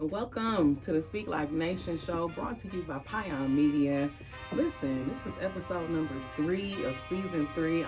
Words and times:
Welcome 0.00 0.76
to 0.76 0.92
the 0.92 1.00
Speak 1.00 1.28
Life 1.28 1.52
Nation 1.52 1.96
show 1.96 2.26
brought 2.26 2.58
to 2.58 2.68
you 2.76 2.82
by 2.82 2.98
Pion 2.98 3.54
Media. 3.54 4.10
Listen, 4.52 5.08
this 5.08 5.24
is 5.24 5.36
episode 5.40 5.88
number 5.88 6.14
three 6.34 6.84
of 6.84 6.98
season 6.98 7.46
three. 7.54 7.84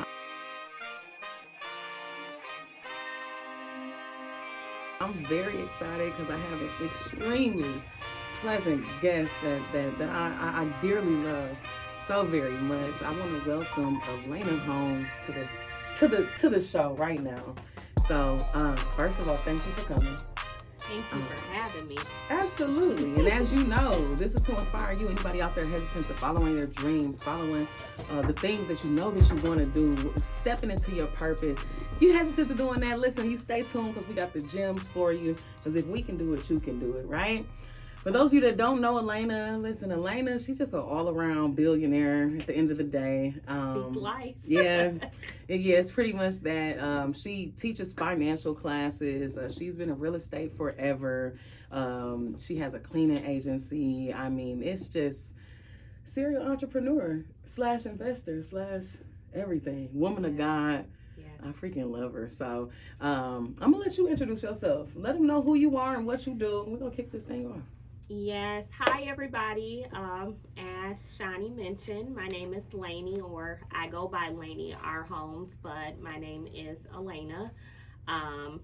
I'm 5.01 5.15
very 5.27 5.61
excited 5.63 6.13
because 6.17 6.33
I 6.33 6.39
have 6.39 6.61
an 6.61 6.87
extremely 6.87 7.83
pleasant 8.41 8.85
guest 9.03 9.35
that, 9.43 9.61
that, 9.73 9.99
that 9.99 10.09
I, 10.09 10.63
I 10.63 10.81
dearly 10.81 11.25
love 11.25 11.57
so 11.97 12.25
very 12.25 12.53
much. 12.53 13.03
I 13.03 13.11
want 13.19 13.43
to 13.43 13.51
welcome 13.51 14.01
Elena 14.29 14.57
Holmes 14.59 15.11
to 15.27 15.33
the 15.33 15.49
to 15.97 16.09
the 16.09 16.29
to 16.39 16.51
the 16.51 16.61
show 16.61 16.93
right 16.93 17.21
now. 17.21 17.57
So, 18.07 18.47
um, 18.55 18.77
first 18.97 19.19
of 19.19 19.29
all, 19.29 19.39
thank 19.39 19.59
you 19.67 19.73
for 19.73 19.95
coming. 19.95 20.36
Thank 20.89 21.05
you 21.13 21.19
for 21.19 21.53
having 21.53 21.89
me. 21.89 21.97
Absolutely. 22.31 23.15
And 23.17 23.29
as 23.29 23.53
you 23.53 23.65
know, 23.65 23.91
this 24.15 24.35
is 24.37 24.43
to 24.43 24.57
inspire 24.57 24.93
you, 24.93 25.09
anybody 25.09 25.43
out 25.43 25.55
there 25.55 25.67
hesitant 25.67 26.07
to 26.07 26.15
following 26.15 26.55
their 26.55 26.67
dreams, 26.67 27.21
following 27.21 27.67
uh, 28.11 28.23
the 28.23 28.33
things 28.33 28.69
that 28.69 28.85
you 28.85 28.91
know 28.91 29.11
that 29.11 29.29
you 29.29 29.49
want 29.49 29.59
to 29.59 29.67
do, 29.67 30.15
stepping 30.23 30.71
into 30.71 30.93
your 30.95 31.09
purpose. 31.09 31.59
If 31.97 32.03
you 32.03 32.13
hesitant 32.13 32.49
to 32.51 32.55
doing 32.55 32.81
that, 32.81 33.01
listen, 33.01 33.29
you 33.29 33.37
stay 33.37 33.63
tuned 33.63 33.95
because 33.95 34.07
we 34.07 34.15
got 34.15 34.33
the 34.33 34.43
gems 34.43 34.87
for 34.87 35.13
you. 35.13 35.35
Because 35.57 35.75
if 35.75 35.87
we 35.87 36.03
can 36.03 36.17
do 36.17 36.35
it, 36.35 36.49
you 36.49 36.61
can 36.61 36.79
do 36.79 36.93
it, 36.93 37.07
right? 37.07 37.45
For 38.07 38.13
those 38.13 38.31
of 38.31 38.35
you 38.35 38.41
that 38.43 38.57
don't 38.57 38.81
know 38.81 38.99
Elena, 38.99 39.59
listen, 39.59 39.91
Elena, 39.91 40.39
she's 40.39 40.59
just 40.59 40.73
an 40.75 40.79
all-around 40.79 41.57
billionaire 41.57 42.31
at 42.39 42.47
the 42.47 42.55
end 42.55 42.71
of 42.71 42.77
the 42.77 42.85
day. 42.85 43.35
Um, 43.49 43.95
Speak 43.95 44.01
life. 44.01 44.35
yeah, 44.45 44.93
yeah, 45.49 45.79
it's 45.79 45.91
pretty 45.91 46.13
much 46.13 46.37
that. 46.43 46.79
Um, 46.79 47.13
she 47.13 47.47
teaches 47.57 47.93
financial 47.95 48.55
classes. 48.55 49.37
Uh, 49.37 49.51
she's 49.51 49.75
been 49.75 49.89
in 49.89 49.99
real 49.99 50.15
estate 50.15 50.57
forever. 50.57 51.37
Um, 51.73 52.39
she 52.39 52.59
has 52.59 52.75
a 52.75 52.79
cleaning 52.79 53.27
agency. 53.27 54.15
I 54.15 54.29
mean, 54.29 54.63
it's 54.63 54.89
just 54.89 55.35
serial 56.05 56.47
entrepreneur 56.47 57.25
slash 57.45 57.87
investor 57.87 58.41
slash 58.41 58.85
everything. 59.35 59.89
Woman 59.93 60.23
yeah. 60.23 60.29
of 60.29 60.37
God. 60.39 60.85
I 61.45 61.49
freaking 61.49 61.91
love 61.91 62.13
her. 62.15 62.31
So 62.31 62.71
um, 63.01 63.57
I'm 63.61 63.73
gonna 63.73 63.85
let 63.85 63.99
you 63.99 64.09
introduce 64.09 64.43
yourself. 64.43 64.91
Let 64.95 65.15
them 65.15 65.27
know 65.27 65.43
who 65.43 65.55
you 65.55 65.77
are 65.77 65.95
and 65.95 66.07
what 66.07 66.27
you 66.27 66.35
do. 66.35 66.65
We're 66.67 66.79
gonna 66.79 66.95
kick 66.95 67.11
this 67.11 67.25
thing 67.25 67.47
off. 67.47 67.63
Yes. 68.09 68.69
Hi, 68.79 69.03
everybody. 69.03 69.85
Um, 69.93 70.37
as 70.57 71.19
Shani 71.19 71.53
mentioned, 71.57 72.15
my 72.15 72.29
name 72.29 72.55
is 72.55 72.73
Laney, 72.73 73.21
or 73.21 73.63
I 73.73 73.89
go 73.89 74.07
by 74.07 74.29
Laney 74.29 74.77
R. 74.81 75.03
Holmes, 75.03 75.59
but 75.61 76.01
my 76.01 76.17
name 76.17 76.47
is 76.55 76.87
Elena. 76.95 77.51
Um, 78.07 78.61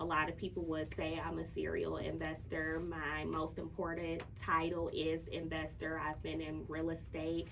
a 0.00 0.04
lot 0.04 0.30
of 0.30 0.38
people 0.38 0.64
would 0.64 0.94
say 0.94 1.20
I'm 1.22 1.38
a 1.38 1.46
serial 1.46 1.98
investor. 1.98 2.80
My 2.80 3.24
most 3.24 3.58
important 3.58 4.22
title 4.34 4.90
is 4.94 5.28
investor. 5.28 6.00
I've 6.02 6.22
been 6.22 6.40
in 6.40 6.64
real 6.66 6.88
estate 6.88 7.48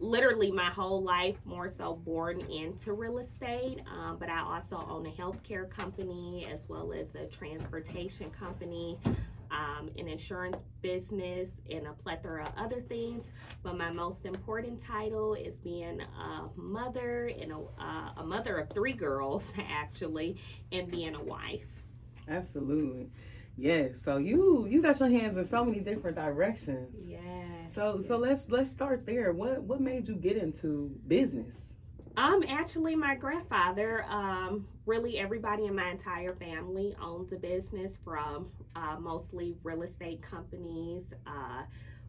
literally 0.00 0.50
my 0.50 0.70
whole 0.70 1.02
life, 1.02 1.36
more 1.46 1.70
so 1.70 1.94
born 1.94 2.40
into 2.50 2.92
real 2.92 3.18
estate. 3.18 3.80
Um, 3.90 4.18
but 4.18 4.28
I 4.28 4.40
also 4.40 4.84
own 4.88 5.06
a 5.06 5.10
healthcare 5.10 5.68
company 5.68 6.46
as 6.52 6.68
well 6.68 6.92
as 6.92 7.14
a 7.14 7.26
transportation 7.26 8.30
company 8.30 8.98
um, 9.54 9.88
an 9.96 10.08
insurance 10.08 10.64
business, 10.82 11.60
and 11.70 11.86
a 11.86 11.92
plethora 11.92 12.44
of 12.44 12.52
other 12.56 12.80
things. 12.80 13.32
But 13.62 13.78
my 13.78 13.90
most 13.90 14.26
important 14.26 14.82
title 14.82 15.34
is 15.34 15.60
being 15.60 16.00
a 16.00 16.48
mother 16.56 17.30
and 17.40 17.52
a, 17.52 17.58
uh, 17.78 18.10
a 18.16 18.24
mother 18.24 18.58
of 18.58 18.70
three 18.70 18.92
girls, 18.92 19.44
actually, 19.58 20.36
and 20.72 20.90
being 20.90 21.14
a 21.14 21.22
wife. 21.22 21.66
Absolutely. 22.28 23.10
Yes. 23.56 24.02
So 24.02 24.16
you 24.16 24.66
you 24.68 24.82
got 24.82 24.98
your 24.98 25.08
hands 25.08 25.36
in 25.36 25.44
so 25.44 25.64
many 25.64 25.80
different 25.80 26.16
directions. 26.16 27.06
Yes. 27.06 27.72
So 27.72 27.98
so 27.98 28.16
let's 28.16 28.48
let's 28.50 28.70
start 28.70 29.06
there. 29.06 29.32
What 29.32 29.62
what 29.62 29.80
made 29.80 30.08
you 30.08 30.16
get 30.16 30.36
into 30.36 30.98
business? 31.06 31.74
Um, 32.16 32.44
actually, 32.48 32.94
my 32.94 33.14
grandfather, 33.14 34.04
um, 34.08 34.66
really 34.86 35.18
everybody 35.18 35.66
in 35.66 35.74
my 35.74 35.90
entire 35.90 36.34
family 36.34 36.94
owns 37.02 37.32
a 37.32 37.36
business 37.36 37.98
from 38.04 38.48
uh, 38.76 38.96
mostly 39.00 39.56
real 39.64 39.82
estate 39.82 40.22
companies. 40.22 41.12
Uh, 41.26 41.62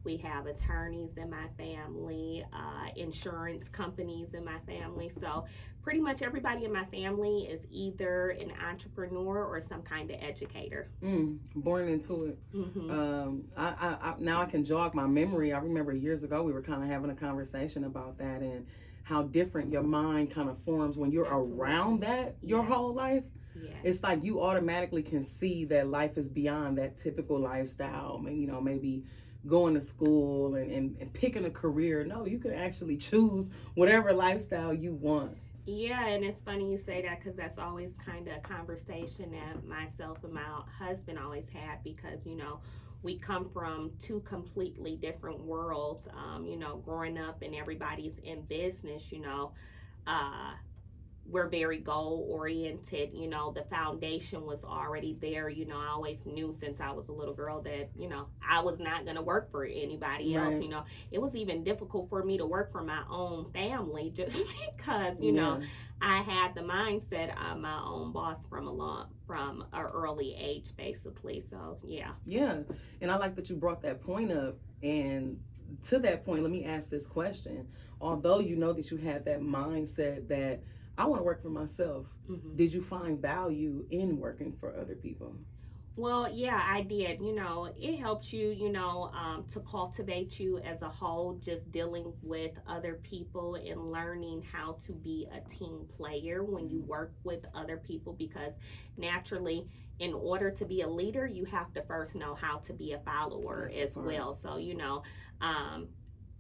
we 0.04 0.18
have 0.18 0.46
attorneys 0.46 1.18
in 1.18 1.32
my 1.32 1.48
family, 1.58 2.46
uh, 2.54 2.90
insurance 2.96 3.68
companies 3.68 4.36
in 4.36 4.46
my 4.46 4.60
family. 4.68 5.10
So, 5.10 5.46
pretty 5.82 6.00
much 6.00 6.22
everybody 6.22 6.66
in 6.66 6.74
my 6.74 6.86
family 6.86 7.48
is 7.50 7.68
either 7.72 8.30
an 8.30 8.52
entrepreneur 8.68 9.44
or 9.46 9.62
some 9.62 9.82
kind 9.82 10.12
of 10.12 10.18
educator. 10.22 10.90
Mm, 11.04 11.38
born 11.56 11.88
into 11.88 12.26
it. 12.26 12.40
Mm-hmm. 12.56 12.90
Um, 12.92 13.44
I, 13.58 13.68
I, 13.68 14.10
I, 14.10 14.16
now 14.20 14.42
I 14.42 14.46
can 14.46 14.64
jog 14.64 14.94
my 14.94 15.08
memory. 15.08 15.54
I 15.54 15.60
remember 15.60 15.94
years 15.94 16.24
ago 16.24 16.44
we 16.44 16.52
were 16.52 16.62
kind 16.62 16.84
of 16.84 16.90
having 16.90 17.10
a 17.10 17.16
conversation 17.16 17.84
about 17.84 18.18
that 18.20 18.42
and 18.42 18.66
how 19.06 19.22
different 19.22 19.72
your 19.72 19.84
mind 19.84 20.32
kind 20.32 20.50
of 20.50 20.58
forms 20.64 20.98
when 20.98 21.12
you're 21.12 21.28
Absolutely. 21.28 21.60
around 21.60 22.02
that 22.02 22.36
your 22.42 22.64
yes. 22.64 22.74
whole 22.74 22.94
life. 22.94 23.24
Yes. 23.56 23.74
It's 23.84 24.04
like 24.04 24.24
you 24.24 24.42
automatically 24.42 25.04
can 25.04 25.22
see 25.22 25.64
that 25.66 25.88
life 25.88 26.18
is 26.18 26.28
beyond 26.28 26.80
that 26.80 26.98
typical 26.98 27.40
lifestyle. 27.40 28.22
And, 28.26 28.42
you 28.42 28.48
know, 28.48 28.60
maybe 28.60 29.04
going 29.48 29.76
to 29.76 29.82
school 29.82 30.56
and, 30.56 30.72
and, 30.72 30.98
and 31.00 31.14
picking 31.14 31.46
a 31.46 31.52
career. 31.52 32.04
No, 32.04 32.26
you 32.26 32.40
can 32.40 32.52
actually 32.52 32.98
choose 32.98 33.52
whatever 33.76 34.12
lifestyle 34.12 34.74
you 34.74 34.96
want. 34.96 35.38
Yeah, 35.68 36.08
and 36.08 36.26
it's 36.26 36.42
funny 36.42 36.72
you 36.72 36.78
say 36.78 37.04
that 37.04 37.20
because 37.20 37.38
that's 37.38 37.60
always 37.60 37.98
kind 38.04 38.28
of 38.28 38.38
a 38.38 38.40
conversation 38.40 39.32
that 39.32 39.66
myself 39.66 40.24
and 40.24 40.34
my 40.34 40.42
husband 40.80 41.20
always 41.20 41.50
had 41.50 41.84
because, 41.84 42.26
you 42.26 42.36
know, 42.36 42.60
we 43.06 43.20
come 43.20 43.48
from 43.54 43.92
two 44.00 44.20
completely 44.22 44.96
different 44.96 45.40
worlds. 45.40 46.08
Um, 46.12 46.48
you 46.48 46.58
know, 46.58 46.78
growing 46.78 47.20
up 47.20 47.44
and 47.44 47.54
everybody's 47.54 48.18
in 48.18 48.42
business, 48.42 49.12
you 49.12 49.22
know, 49.22 49.52
uh, 50.08 50.54
we're 51.28 51.48
very 51.48 51.80
goal 51.80 52.28
oriented. 52.30 53.12
You 53.14 53.28
know, 53.28 53.52
the 53.52 53.64
foundation 53.64 54.46
was 54.46 54.64
already 54.64 55.18
there. 55.20 55.50
You 55.50 55.66
know, 55.66 55.78
I 55.78 55.88
always 55.88 56.26
knew 56.26 56.54
since 56.54 56.82
I 56.82 56.92
was 56.92 57.10
a 57.10 57.14
little 57.14 57.34
girl 57.34 57.62
that, 57.62 57.90
you 57.98 58.08
know, 58.08 58.28
I 58.48 58.62
was 58.62 58.80
not 58.80 59.06
going 59.06 59.16
to 59.16 59.22
work 59.22 59.52
for 59.52 59.66
anybody 59.66 60.36
right. 60.36 60.54
else. 60.54 60.62
You 60.62 60.70
know, 60.70 60.84
it 61.12 61.22
was 61.22 61.36
even 61.36 61.64
difficult 61.64 62.10
for 62.10 62.24
me 62.24 62.38
to 62.38 62.46
work 62.46 62.72
for 62.72 62.84
my 62.84 63.04
own 63.10 63.52
family 63.52 64.12
just 64.16 64.44
because, 64.78 65.20
you 65.20 65.34
yeah. 65.34 65.42
know, 65.42 65.62
I 66.02 66.22
had 66.22 66.54
the 66.54 66.62
mindset 66.62 67.34
I'm 67.38 67.62
my 67.62 67.82
own 67.82 68.12
boss 68.12 68.46
from 68.48 68.68
a 68.68 68.72
long 68.72 69.08
from 69.26 69.66
an 69.74 69.82
early 69.82 70.36
age 70.40 70.76
basically. 70.78 71.42
So 71.42 71.80
yeah. 71.84 72.12
Yeah. 72.26 72.60
And 73.02 73.10
I 73.10 73.18
like 73.18 73.36
that 73.36 73.50
you 73.50 73.56
brought 73.56 73.82
that 73.84 74.02
point 74.02 74.32
up 74.32 74.58
and 74.84 75.40
to 75.84 76.00
that 76.00 76.26
point, 76.26 76.44
let 76.44 76.52
me 76.52 76.66
ask 76.66 76.90
this 76.90 77.08
question. 77.08 77.68
Although 78.00 78.40
you 78.40 78.56
know 78.56 78.74
that 78.74 78.92
you 78.92 78.98
had 78.98 79.26
that 79.26 79.42
mindset 79.42 80.28
that 80.28 80.62
I 80.98 81.06
want 81.06 81.20
to 81.20 81.24
work 81.24 81.42
for 81.42 81.50
myself. 81.50 82.08
Mm-hmm. 82.30 82.56
Did 82.56 82.74
you 82.74 82.82
find 82.82 83.22
value 83.22 83.86
in 83.92 84.18
working 84.18 84.54
for 84.60 84.76
other 84.76 84.96
people? 84.96 85.36
Well, 85.98 86.30
yeah, 86.30 86.62
I 86.62 86.82
did. 86.82 87.22
You 87.22 87.34
know, 87.34 87.74
it 87.78 87.98
helps 87.98 88.34
you, 88.34 88.50
you 88.50 88.70
know, 88.70 89.12
um, 89.14 89.46
to 89.54 89.62
cultivate 89.62 90.40
you 90.40 90.58
as 90.60 90.82
a 90.82 90.90
whole, 90.90 91.36
just 91.36 91.72
dealing 91.72 92.12
with 92.22 92.52
other 92.68 93.00
people 93.02 93.56
and 93.56 93.92
learning 93.92 94.46
how 94.52 94.74
to 94.86 94.92
be 94.92 95.26
a 95.32 95.50
team 95.50 95.86
player 95.96 96.44
when 96.44 96.70
you 96.70 96.82
work 96.82 97.14
with 97.24 97.46
other 97.56 97.78
people 97.78 98.12
because 98.12 98.60
naturally, 98.98 99.68
in 100.00 100.14
order 100.14 100.52
to 100.52 100.66
be 100.66 100.82
a 100.82 100.88
leader, 100.88 101.26
you 101.26 101.46
have 101.46 101.74
to 101.74 101.82
first 101.84 102.16
know 102.16 102.36
how 102.36 102.58
to 102.58 102.74
be 102.74 102.92
a 102.92 103.00
follower 103.00 103.62
That's 103.62 103.76
as 103.76 103.98
well. 103.98 104.34
So, 104.34 104.58
you 104.58 104.76
know, 104.76 105.04
um, 105.40 105.88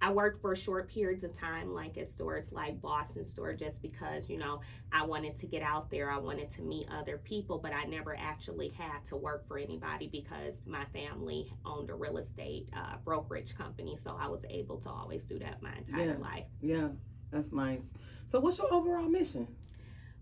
I 0.01 0.11
worked 0.11 0.41
for 0.41 0.55
short 0.55 0.89
periods 0.89 1.23
of 1.23 1.33
time, 1.33 1.73
like 1.73 1.97
at 1.97 2.09
stores 2.09 2.51
like 2.51 2.81
Boston 2.81 3.23
Store, 3.23 3.53
just 3.53 3.81
because, 3.81 4.29
you 4.29 4.37
know, 4.37 4.61
I 4.91 5.05
wanted 5.05 5.35
to 5.37 5.47
get 5.47 5.61
out 5.61 5.89
there. 5.89 6.11
I 6.11 6.17
wanted 6.17 6.49
to 6.51 6.61
meet 6.61 6.87
other 6.91 7.17
people, 7.17 7.57
but 7.57 7.73
I 7.73 7.85
never 7.85 8.15
actually 8.15 8.69
had 8.69 9.05
to 9.05 9.15
work 9.15 9.47
for 9.47 9.57
anybody 9.57 10.07
because 10.07 10.67
my 10.67 10.85
family 10.85 11.51
owned 11.65 11.89
a 11.89 11.95
real 11.95 12.17
estate 12.17 12.67
uh, 12.75 12.97
brokerage 13.03 13.57
company. 13.57 13.97
So 13.97 14.17
I 14.19 14.27
was 14.27 14.45
able 14.49 14.77
to 14.79 14.89
always 14.89 15.23
do 15.23 15.39
that 15.39 15.61
my 15.61 15.73
entire 15.77 16.05
yeah. 16.05 16.17
life. 16.17 16.45
Yeah, 16.61 16.87
that's 17.31 17.53
nice. 17.53 17.93
So, 18.25 18.39
what's 18.39 18.59
your 18.59 18.71
overall 18.73 19.09
mission? 19.09 19.47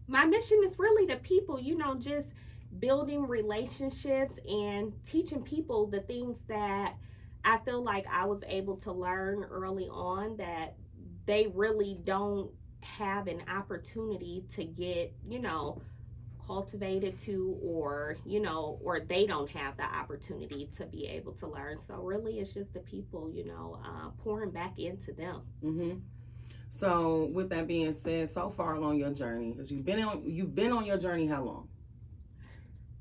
My 0.08 0.26
mission 0.26 0.62
is 0.66 0.78
really 0.78 1.06
the 1.08 1.20
people, 1.20 1.60
you 1.60 1.78
know, 1.78 1.96
just 1.96 2.34
building 2.80 3.28
relationships 3.28 4.40
and 4.48 4.94
teaching 5.04 5.44
people 5.44 5.88
the 5.88 6.00
things 6.02 6.42
that 6.48 6.96
I 7.46 7.58
feel 7.60 7.84
like 7.84 8.06
I 8.10 8.26
was 8.26 8.44
able 8.48 8.78
to 8.78 8.92
learn 8.92 9.44
early 9.44 9.88
on 9.90 10.38
that 10.38 10.76
they 11.26 11.48
really 11.54 11.98
don't 12.04 12.52
have 12.82 13.28
an 13.28 13.44
opportunity 13.50 14.44
to 14.56 14.64
get, 14.64 15.14
you 15.28 15.40
know, 15.40 15.82
cultivated 16.46 17.18
to 17.18 17.58
or 17.64 18.18
you 18.26 18.42
know 18.42 18.78
or 18.84 19.00
they 19.00 19.26
don't 19.26 19.50
have 19.50 19.78
the 19.78 19.84
opportunity 19.84 20.70
to 20.76 20.86
be 20.86 21.08
able 21.08 21.32
to 21.32 21.48
learn. 21.48 21.80
So 21.80 21.96
really 21.96 22.40
it's 22.40 22.54
just 22.54 22.74
the 22.74 22.82
people 22.82 23.32
you 23.34 23.46
know 23.46 23.80
uh, 23.82 24.10
pouring 24.22 24.52
back 24.52 24.78
into 24.78 25.14
them. 25.14 25.42
Mm-hmm. 25.64 26.00
so 26.70 27.30
with 27.34 27.50
that 27.52 27.66
being 27.66 27.94
said 27.94 28.28
so 28.28 28.50
far 28.50 28.76
along 28.76 28.98
your 28.98 29.12
journey 29.12 29.52
because 29.52 29.72
you've 29.72 29.86
been 29.86 30.04
on 30.04 30.22
you've 30.26 30.54
been 30.54 30.74
on 30.74 30.86
your 30.86 30.98
journey 30.98 31.28
how 31.28 31.44
long? 31.44 31.70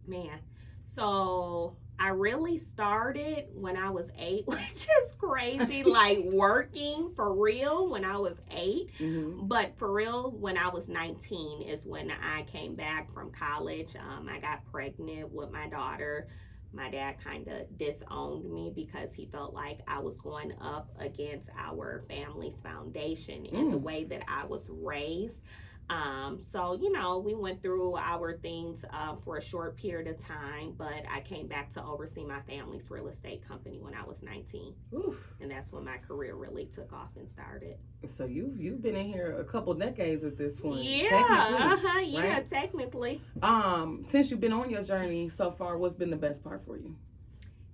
Man 0.06 0.38
so 0.84 1.76
I 1.98 2.08
really 2.08 2.58
started 2.58 3.44
when 3.54 3.76
I 3.76 3.90
was 3.90 4.10
eight, 4.18 4.44
which 4.46 4.88
is 5.02 5.14
crazy, 5.18 5.84
like 5.84 6.18
working 6.32 7.12
for 7.14 7.32
real 7.32 7.88
when 7.90 8.04
I 8.04 8.16
was 8.16 8.40
8 8.50 8.90
Mm-hmm. 8.98 9.46
But 9.46 9.78
for 9.78 9.92
real, 9.92 10.32
when 10.32 10.56
I 10.58 10.68
was 10.68 10.88
19 10.88 11.62
is 11.62 11.86
when 11.86 12.10
I 12.10 12.42
came 12.42 12.74
back 12.74 13.12
from 13.14 13.30
college. 13.30 13.94
Um, 13.96 14.28
I 14.28 14.40
got 14.40 14.64
pregnant 14.72 15.30
with 15.32 15.50
my 15.52 15.68
daughter. 15.68 16.26
My 16.74 16.90
dad 16.90 17.16
kind 17.22 17.46
of 17.48 17.76
disowned 17.78 18.50
me 18.50 18.72
because 18.74 19.12
he 19.12 19.26
felt 19.26 19.52
like 19.54 19.80
I 19.86 19.98
was 19.98 20.20
going 20.20 20.52
up 20.60 20.88
against 20.98 21.50
our 21.58 22.02
family's 22.08 22.60
foundation 22.62 23.44
in 23.46 23.70
the 23.70 23.78
Mm. 23.78 23.82
way 23.82 24.04
that 24.04 24.22
I 24.26 24.46
was 24.46 24.68
raised. 24.70 25.42
Um, 25.90 26.38
so, 26.42 26.78
you 26.80 26.90
know, 26.90 27.18
we 27.18 27.34
went 27.34 27.62
through 27.62 27.96
our 27.96 28.38
things 28.38 28.84
uh, 28.92 29.16
for 29.24 29.36
a 29.36 29.42
short 29.42 29.76
period 29.76 30.08
of 30.08 30.18
time, 30.18 30.74
but 30.76 31.02
I 31.10 31.20
came 31.20 31.48
back 31.48 31.72
to 31.74 31.84
oversee 31.84 32.24
my 32.24 32.40
family's 32.42 32.90
real 32.90 33.08
estate 33.08 33.46
company 33.46 33.78
when 33.78 33.94
I 33.94 34.04
was 34.04 34.22
19. 34.22 34.74
Oof. 34.94 35.34
And 35.40 35.50
that's 35.50 35.72
when 35.72 35.84
my 35.84 35.98
career 35.98 36.34
really 36.34 36.66
took 36.66 36.92
off 36.92 37.10
and 37.16 37.28
started. 37.28 37.76
So 38.06 38.24
you've 38.24 38.58
you've 38.58 38.82
been 38.82 38.96
in 38.96 39.06
here 39.06 39.36
a 39.38 39.44
couple 39.44 39.74
decades 39.74 40.24
at 40.24 40.36
this 40.36 40.58
point. 40.60 40.82
Yeah, 40.82 41.08
technically. 41.08 41.66
uh-huh, 41.66 42.00
yeah, 42.00 42.32
right? 42.32 42.48
technically. 42.48 43.20
Um, 43.42 44.02
since 44.02 44.30
you've 44.30 44.40
been 44.40 44.52
on 44.52 44.70
your 44.70 44.82
journey 44.82 45.28
so 45.28 45.50
far, 45.50 45.76
what's 45.76 45.96
been 45.96 46.10
the 46.10 46.16
best 46.16 46.42
part 46.42 46.64
for 46.64 46.76
you? 46.76 46.96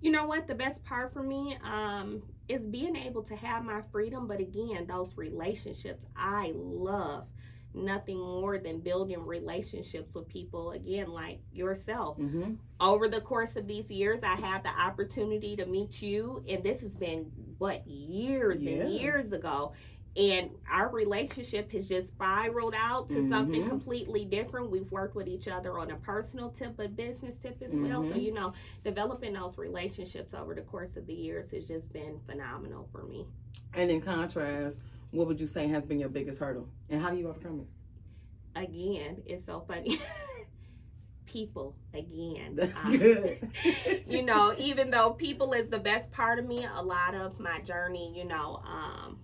You 0.01 0.13
know 0.13 0.27
what? 0.27 0.47
The 0.47 0.55
best 0.55 0.85
part 0.85 1.13
for 1.13 1.23
me 1.23 1.57
um, 1.65 2.23
is 2.49 2.67
being 2.67 2.95
able 2.95 3.23
to 3.25 3.37
have 3.37 3.65
my 3.65 3.83
freedom. 3.91 4.29
But 4.29 4.41
again, 4.41 4.87
those 4.87 5.17
relationships, 5.17 6.07
I 6.17 6.53
love 6.55 7.27
nothing 7.75 8.19
more 8.19 8.59
than 8.59 8.81
building 8.81 9.21
relationships 9.25 10.15
with 10.15 10.29
people, 10.29 10.73
again, 10.73 11.09
like 11.09 11.41
yourself. 11.53 12.19
Mm-hmm. 12.19 12.55
Over 12.81 13.09
the 13.09 13.21
course 13.21 13.57
of 13.57 13.67
these 13.67 13.91
years, 13.91 14.23
I 14.23 14.35
had 14.37 14.63
the 14.63 14.71
opportunity 14.71 15.57
to 15.57 15.67
meet 15.67 16.01
you, 16.03 16.45
and 16.49 16.63
this 16.63 16.81
has 16.81 16.97
been 16.97 17.31
what 17.59 17.87
years 17.87 18.63
Yeah. 18.63 18.83
and 18.83 18.93
years 18.93 19.33
ago. 19.33 19.73
And 20.17 20.51
our 20.69 20.89
relationship 20.89 21.71
has 21.73 21.87
just 21.89 22.09
spiraled 22.09 22.75
out 22.77 23.09
to 23.11 23.29
something 23.29 23.63
Mhm. 23.65 23.69
completely 23.69 24.25
different. 24.25 24.71
We've 24.71 24.91
worked 24.91 25.15
with 25.15 25.29
each 25.29 25.47
other 25.47 25.79
on 25.79 25.93
a 25.93 25.97
personal 25.97 26.51
tip, 26.51 26.77
but 26.77 26.97
business 26.97 27.39
tip 27.39 27.63
as 27.63 27.77
well. 27.77 28.03
So, 28.03 28.15
Mhm. 28.15 28.23
you 28.23 28.33
know, 28.33 28.53
developing 28.83 29.35
those 29.35 29.59
relationships 29.59 30.35
over 30.35 30.55
the 30.55 30.63
course 30.63 30.97
of 30.97 31.07
the 31.07 31.15
years 31.15 31.53
has 31.53 31.67
just 31.67 31.93
been 31.93 32.19
phenomenal 32.27 32.89
for 32.91 33.05
me. 33.05 33.27
And 33.75 33.91
in 33.93 34.01
contrast, 34.01 34.83
what 35.11 35.27
would 35.27 35.41
you 35.41 35.47
say 35.47 35.69
has 35.69 35.85
been 35.85 35.99
your 35.99 36.09
biggest 36.09 36.41
hurdle, 36.41 36.69
and 36.89 37.01
how 37.01 37.11
do 37.11 37.17
you 37.17 37.29
overcome 37.29 37.61
it? 37.61 38.61
Again, 38.61 39.23
it's 39.27 39.47
so 39.47 39.65
funny. 39.67 40.01
People, 41.27 41.77
again. 41.93 42.55
That's 42.55 42.87
um, 42.87 42.97
good. 42.97 43.51
you 44.09 44.23
know, 44.23 44.55
even 44.57 44.91
though 44.91 45.11
people 45.11 45.53
is 45.53 45.69
the 45.69 45.79
best 45.79 46.11
part 46.11 46.39
of 46.39 46.47
me, 46.47 46.67
a 46.75 46.83
lot 46.83 47.15
of 47.15 47.39
my 47.39 47.61
journey, 47.61 48.15
you 48.17 48.25
know, 48.25 48.63
um, 48.67 49.19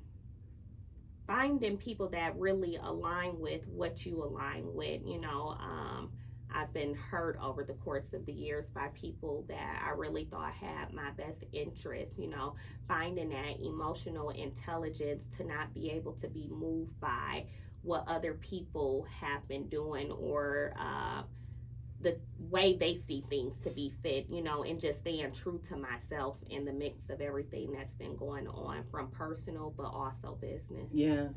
finding 1.27 1.79
people 1.79 2.09
that 2.11 2.39
really 2.39 2.77
align 2.77 3.39
with 3.39 3.67
what 3.69 4.05
you 4.05 4.23
align 4.23 4.75
with, 4.75 5.01
you 5.07 5.19
know, 5.19 5.57
um, 5.59 6.13
I've 6.55 6.73
been 6.73 6.95
hurt 6.95 7.39
over 7.43 7.65
the 7.65 7.75
course 7.75 8.13
of 8.13 8.25
the 8.27 8.33
years 8.33 8.71
by 8.71 8.89
people 8.95 9.45
that 9.49 9.83
I 9.85 9.91
really 9.91 10.25
thought 10.25 10.53
had 10.53 10.93
my 10.93 11.11
best 11.11 11.45
interest, 11.53 12.15
you 12.17 12.29
know, 12.29 12.55
finding 12.87 13.31
that 13.31 13.61
emotional 13.61 14.31
intelligence 14.31 15.29
to 15.37 15.45
not 15.45 15.75
be 15.75 15.91
able 15.91 16.13
to 16.15 16.29
be 16.29 16.49
moved 16.51 16.99
by 17.01 17.47
what 17.83 18.05
other 18.07 18.35
people 18.35 19.07
have 19.21 19.47
been 19.49 19.69
doing 19.69 20.11
or, 20.13 20.75
uh, 20.79 21.23
the 22.05 22.19
way 22.51 22.77
they 22.77 22.97
see 22.99 23.23
things 23.23 23.61
to 23.63 23.71
be 23.71 23.93
fit, 24.03 24.27
you 24.31 24.43
know, 24.43 24.63
and 24.63 24.81
just 24.81 25.01
staying 25.01 25.33
true 25.33 25.61
to 25.69 25.77
myself 25.77 26.37
in 26.51 26.65
the 26.65 26.73
mix 26.73 27.09
of 27.09 27.21
everything 27.21 27.73
that's 27.73 27.95
been 27.95 28.15
going 28.17 28.47
on 28.47 28.85
from 28.91 29.09
personal 29.09 29.75
but 29.77 29.87
also 29.87 30.39
business. 30.41 30.89
Yeah, 30.93 31.29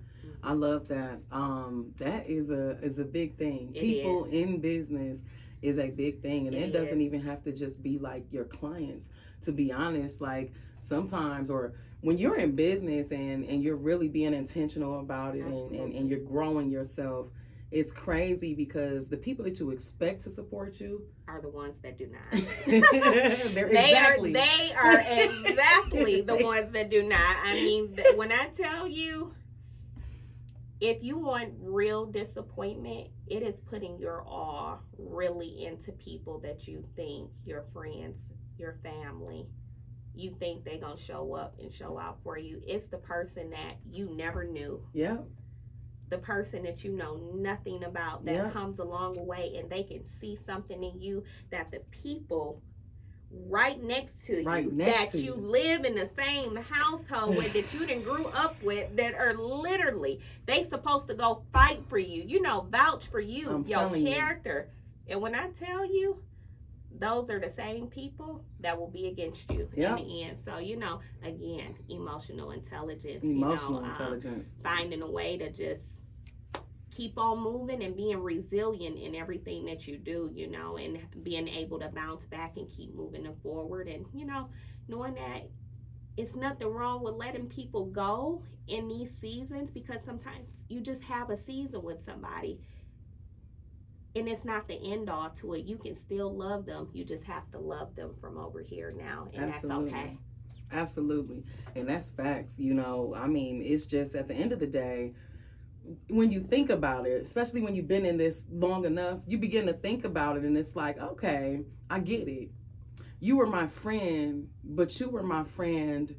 I 0.44 0.54
love 0.54 0.88
that. 0.90 1.22
Um, 1.32 1.94
that 1.98 2.30
is 2.30 2.52
a 2.52 2.78
is 2.84 3.00
a 3.00 3.06
big 3.06 3.38
thing. 3.38 3.72
It 3.74 3.82
People 3.82 4.26
is. 4.26 4.34
in 4.34 4.60
business 4.60 5.24
is 5.62 5.80
a 5.80 5.90
big 5.90 6.22
thing, 6.22 6.48
and 6.48 6.56
it, 6.56 6.70
It 6.70 6.74
doesn't 6.74 7.02
even 7.02 7.22
have 7.22 7.42
to 7.44 7.52
just 7.52 7.82
be 7.82 7.98
like 7.98 8.26
your 8.32 8.46
clients. 8.46 9.10
To 9.44 9.52
be 9.52 9.72
honest, 9.72 10.22
like 10.22 10.52
sometimes 10.80 11.50
or 11.50 11.74
when 12.02 12.18
you're 12.18 12.38
in 12.38 12.56
business 12.56 13.12
and 13.12 13.46
and 13.46 13.64
you're 13.64 13.76
really 13.78 14.08
being 14.08 14.34
intentional 14.34 15.00
about 15.00 15.36
it 15.36 15.46
and, 15.46 15.72
and, 15.72 15.94
and 15.94 16.10
you're 16.10 16.20
growing 16.20 16.70
yourself 16.70 17.28
it's 17.70 17.92
crazy 17.92 18.54
because 18.54 19.10
the 19.10 19.18
people 19.18 19.44
that 19.46 19.60
you 19.60 19.72
expect 19.72 20.22
to 20.22 20.30
support 20.30 20.80
you 20.80 21.04
Are 21.28 21.42
the 21.42 21.50
ones 21.50 21.82
that 21.82 21.98
do 21.98 22.08
not. 22.08 22.42
they're 22.66 23.70
they 23.70 23.90
exactly 23.90 24.30
are 24.30 24.34
they 24.34 24.74
are 24.74 25.00
exactly 25.00 26.22
the 26.26 26.38
ones 26.38 26.72
that 26.72 26.90
do 26.90 27.04
not. 27.04 27.38
I 27.46 27.56
mean, 27.56 27.96
th- 27.96 28.16
when 28.16 28.32
I 28.32 28.48
tell 28.56 28.88
you 28.88 29.34
if 30.80 31.04
you 31.04 31.18
want 31.18 31.54
real 31.60 32.06
disappointment, 32.06 33.08
it 33.26 33.42
is 33.42 33.60
putting 33.60 33.98
your 33.98 34.22
all 34.22 34.80
really 34.98 35.66
into 35.66 35.92
people 35.94 36.40
that 36.40 36.68
you 36.68 36.86
think 36.96 37.32
your 37.46 37.66
friends, 37.74 38.34
your 38.58 38.78
family, 38.84 39.48
you 40.16 40.36
think 40.40 40.64
they're 40.64 40.78
going 40.78 40.98
to 40.98 41.04
show 41.04 41.34
up 41.34 41.56
and 41.60 41.74
show 41.74 42.00
out 42.00 42.22
for 42.24 42.38
you. 42.38 42.62
It's 42.66 42.88
the 42.90 42.98
person 42.98 43.50
that 43.50 43.78
you 43.90 44.10
never 44.16 44.46
knew, 44.46 44.82
yeah 44.94 45.18
the 46.10 46.18
person 46.18 46.64
that 46.64 46.84
you 46.84 46.92
know 46.92 47.18
nothing 47.36 47.84
about 47.84 48.24
that 48.26 48.34
Yeah. 48.36 48.50
comes 48.52 48.80
along 48.80 49.14
the 49.16 49.24
way 49.24 49.56
and 49.58 49.70
they 49.70 49.84
can 49.84 50.06
see 50.06 50.36
something 50.36 50.84
in 50.84 51.02
you 51.02 51.24
that 51.52 51.72
the 51.72 51.80
people 51.92 52.62
right 53.50 53.84
next 53.84 54.26
to 54.28 54.42
Right 54.46 54.64
you 54.64 54.72
next 54.72 55.12
that 55.12 55.18
you 55.20 55.36
you. 55.36 55.36
live 55.36 55.84
in 55.84 55.96
the 55.96 56.06
same 56.06 56.56
household 56.56 57.36
with 57.36 57.52
that 57.54 57.74
you 57.74 57.86
didn't 57.86 58.04
grew 58.06 58.26
up 58.28 58.56
with 58.64 58.96
that 58.96 59.16
are 59.16 59.34
literally 59.34 60.22
they 60.46 60.64
supposed 60.64 61.10
to 61.10 61.14
go 61.14 61.44
fight 61.52 61.82
for 61.90 61.98
you 61.98 62.24
you 62.24 62.42
know 62.42 62.68
vouch 62.72 63.08
for 63.10 63.20
you 63.20 63.50
I'm 63.50 63.66
your 63.68 63.80
telling 63.80 64.08
you. 64.08 64.14
character 64.14 64.70
and 65.10 65.20
when 65.22 65.36
i 65.36 65.50
tell 65.50 65.84
you 65.86 66.22
those 67.00 67.30
are 67.30 67.40
the 67.40 67.50
same 67.50 67.88
people 67.88 68.44
that 68.60 68.78
will 68.80 68.90
be 68.90 69.08
against 69.08 69.50
you 69.52 69.70
Yeah. 69.76 69.96
in 69.98 70.04
the 70.08 70.24
end 70.24 70.40
so 70.40 70.58
you 70.58 70.76
know 70.78 71.00
again 71.24 71.76
emotional 71.90 72.52
intelligence 72.52 73.24
emotional 73.24 73.76
you 73.76 73.80
know, 73.82 73.86
um, 73.86 73.92
intelligence 73.92 74.56
finding 74.64 75.02
a 75.02 75.10
way 75.10 75.38
to 75.38 75.52
just 75.52 76.04
keep 76.92 77.18
on 77.20 77.40
moving 77.40 77.84
and 77.84 77.96
being 77.96 78.18
resilient 78.18 78.98
in 78.98 79.14
everything 79.14 79.66
that 79.66 79.88
you 79.88 79.98
do, 80.00 80.32
you 80.34 80.50
know, 80.50 80.78
and 80.78 80.98
being 81.22 81.48
able 81.48 81.78
to 81.80 81.88
bounce 81.90 82.26
back 82.26 82.58
and 82.58 82.68
keep 82.76 82.96
moving 82.96 83.22
them 83.22 83.36
forward. 83.44 83.88
And, 83.88 84.04
you 84.16 84.26
know, 84.26 84.50
knowing 84.88 85.14
that 85.14 85.48
it's 86.16 86.36
nothing 86.36 86.68
wrong 86.70 87.04
with 87.04 87.14
letting 87.14 87.48
people 87.50 87.86
go 87.86 88.42
in 88.68 88.88
these 88.88 89.12
seasons 89.16 89.70
because 89.70 90.04
sometimes 90.04 90.64
you 90.70 90.82
just 90.82 91.04
have 91.04 91.30
a 91.30 91.38
season 91.38 91.84
with 91.84 92.00
somebody 92.00 92.60
and 94.18 94.28
it's 94.28 94.46
not 94.46 94.68
the 94.68 94.92
end 94.92 95.10
all 95.10 95.30
to 95.30 95.54
it. 95.54 95.66
You 95.66 95.78
can 95.78 95.96
still 95.96 96.34
love 96.34 96.66
them. 96.66 96.90
You 96.94 97.06
just 97.06 97.26
have 97.26 97.50
to 97.52 97.60
love 97.60 97.96
them 97.96 98.16
from 98.20 98.38
over 98.38 98.62
here 98.62 98.94
now. 98.98 99.28
And 99.34 99.52
Absolutely. 99.52 99.92
that's 99.92 100.04
okay. 100.04 100.18
Absolutely. 100.72 101.44
And 101.76 101.88
that's 101.88 102.10
facts. 102.10 102.60
You 102.60 102.74
know, 102.74 103.14
I 103.16 103.28
mean, 103.28 103.62
it's 103.64 103.86
just 103.86 104.16
at 104.16 104.28
the 104.28 104.34
end 104.34 104.52
of 104.52 104.60
the 104.60 104.68
day, 104.68 105.14
when 106.10 106.32
you 106.32 106.42
think 106.42 106.70
about 106.70 107.08
it, 107.08 107.22
especially 107.22 107.62
when 107.62 107.76
you've 107.76 107.88
been 107.88 108.06
in 108.06 108.18
this 108.18 108.46
long 108.52 108.86
enough, 108.86 109.22
you 109.28 109.38
begin 109.38 109.66
to 109.68 109.74
think 109.74 110.04
about 110.04 110.38
it 110.38 110.44
and 110.44 110.58
it's 110.58 110.76
like, 110.76 111.00
okay, 111.00 111.62
I 111.90 112.00
get 112.00 112.28
it. 112.28 112.50
You 113.20 113.38
were 113.38 113.48
my 113.48 113.68
friend, 113.68 114.50
but 114.64 115.00
you 115.00 115.10
were 115.10 115.24
my 115.24 115.44
friend 115.44 116.16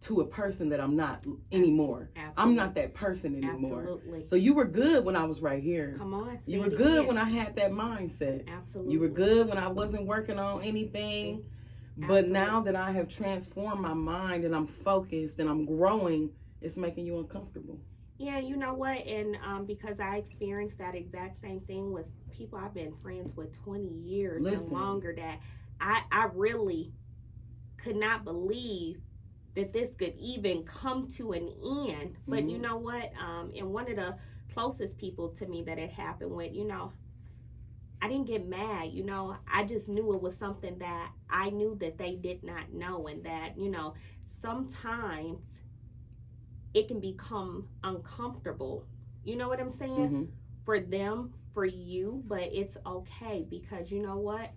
to 0.00 0.22
a 0.22 0.26
person 0.26 0.70
that 0.70 0.80
I'm 0.80 0.96
not 0.96 1.24
anymore. 1.52 2.10
I'm 2.36 2.56
not 2.56 2.74
that 2.76 2.94
person 2.94 3.34
anymore. 3.36 3.80
Absolutely. 3.82 4.24
So 4.24 4.36
you 4.36 4.54
were 4.54 4.64
good 4.64 5.04
when 5.04 5.14
I 5.14 5.24
was 5.24 5.40
right 5.40 5.62
here. 5.62 5.94
Come 5.98 6.14
on. 6.14 6.38
You 6.46 6.60
were 6.60 6.70
good 6.70 7.06
when 7.06 7.18
I 7.18 7.28
had 7.28 7.54
that 7.56 7.70
mindset. 7.70 8.48
Absolutely. 8.48 8.94
You 8.94 9.00
were 9.00 9.08
good 9.08 9.48
when 9.48 9.58
I 9.58 9.68
wasn't 9.68 10.06
working 10.06 10.38
on 10.38 10.62
anything. 10.62 11.44
Absolutely. 11.98 12.22
But 12.22 12.28
now 12.28 12.60
that 12.62 12.74
I 12.74 12.92
have 12.92 13.08
transformed 13.08 13.82
my 13.82 13.92
mind 13.92 14.44
and 14.44 14.54
I'm 14.54 14.66
focused 14.66 15.38
and 15.38 15.50
I'm 15.50 15.66
growing, 15.66 16.30
it's 16.62 16.78
making 16.78 17.04
you 17.04 17.18
uncomfortable. 17.18 17.78
Yeah, 18.16 18.38
you 18.38 18.56
know 18.56 18.72
what? 18.72 19.06
And 19.06 19.36
um, 19.46 19.66
because 19.66 20.00
I 20.00 20.16
experienced 20.16 20.78
that 20.78 20.94
exact 20.94 21.36
same 21.36 21.60
thing 21.60 21.92
with 21.92 22.10
people 22.30 22.58
I've 22.58 22.74
been 22.74 22.94
friends 23.02 23.36
with 23.36 23.52
20 23.64 23.86
years 23.86 24.42
Listen. 24.42 24.76
and 24.76 24.82
longer, 24.82 25.14
that 25.14 25.40
I, 25.78 26.02
I 26.10 26.28
really 26.34 26.92
could 27.76 27.96
not 27.96 28.24
believe 28.24 29.00
that 29.54 29.72
this 29.72 29.94
could 29.94 30.14
even 30.18 30.64
come 30.64 31.08
to 31.08 31.32
an 31.32 31.48
end. 31.62 32.16
But 32.28 32.48
you 32.48 32.58
Mhm. 32.58 32.62
know 32.62 32.76
what? 32.76 33.12
Um, 33.20 33.52
and 33.56 33.72
one 33.72 33.90
of 33.90 33.96
the 33.96 34.16
closest 34.54 34.98
people 34.98 35.30
to 35.30 35.46
me 35.46 35.62
that 35.64 35.78
it 35.78 35.90
happened 35.90 36.30
with, 36.32 36.52
you 36.54 36.64
know, 36.64 36.92
I 38.02 38.08
didn't 38.08 38.26
get 38.26 38.46
mad, 38.48 38.92
you 38.92 39.04
know. 39.04 39.36
I 39.52 39.64
just 39.64 39.88
knew 39.88 40.14
it 40.14 40.22
was 40.22 40.36
something 40.36 40.78
that 40.78 41.12
I 41.28 41.50
knew 41.50 41.76
that 41.80 41.98
they 41.98 42.16
did 42.16 42.42
not 42.42 42.72
know, 42.72 43.06
and 43.08 43.22
that, 43.24 43.58
you 43.58 43.68
know, 43.70 43.94
sometimes 44.24 45.60
it 46.74 46.88
can 46.88 47.00
become 47.00 47.68
uncomfortable. 47.82 48.84
You 49.24 49.36
know 49.36 49.48
what 49.48 49.60
I'm 49.60 49.70
saying? 49.70 50.12
Mhm. 50.12 50.28
For 50.64 50.80
them, 50.80 51.34
for 51.52 51.64
you, 51.64 52.22
but 52.26 52.42
it's 52.52 52.76
okay 52.86 53.46
because 53.48 53.90
you 53.90 54.00
know 54.00 54.16
what? 54.18 54.50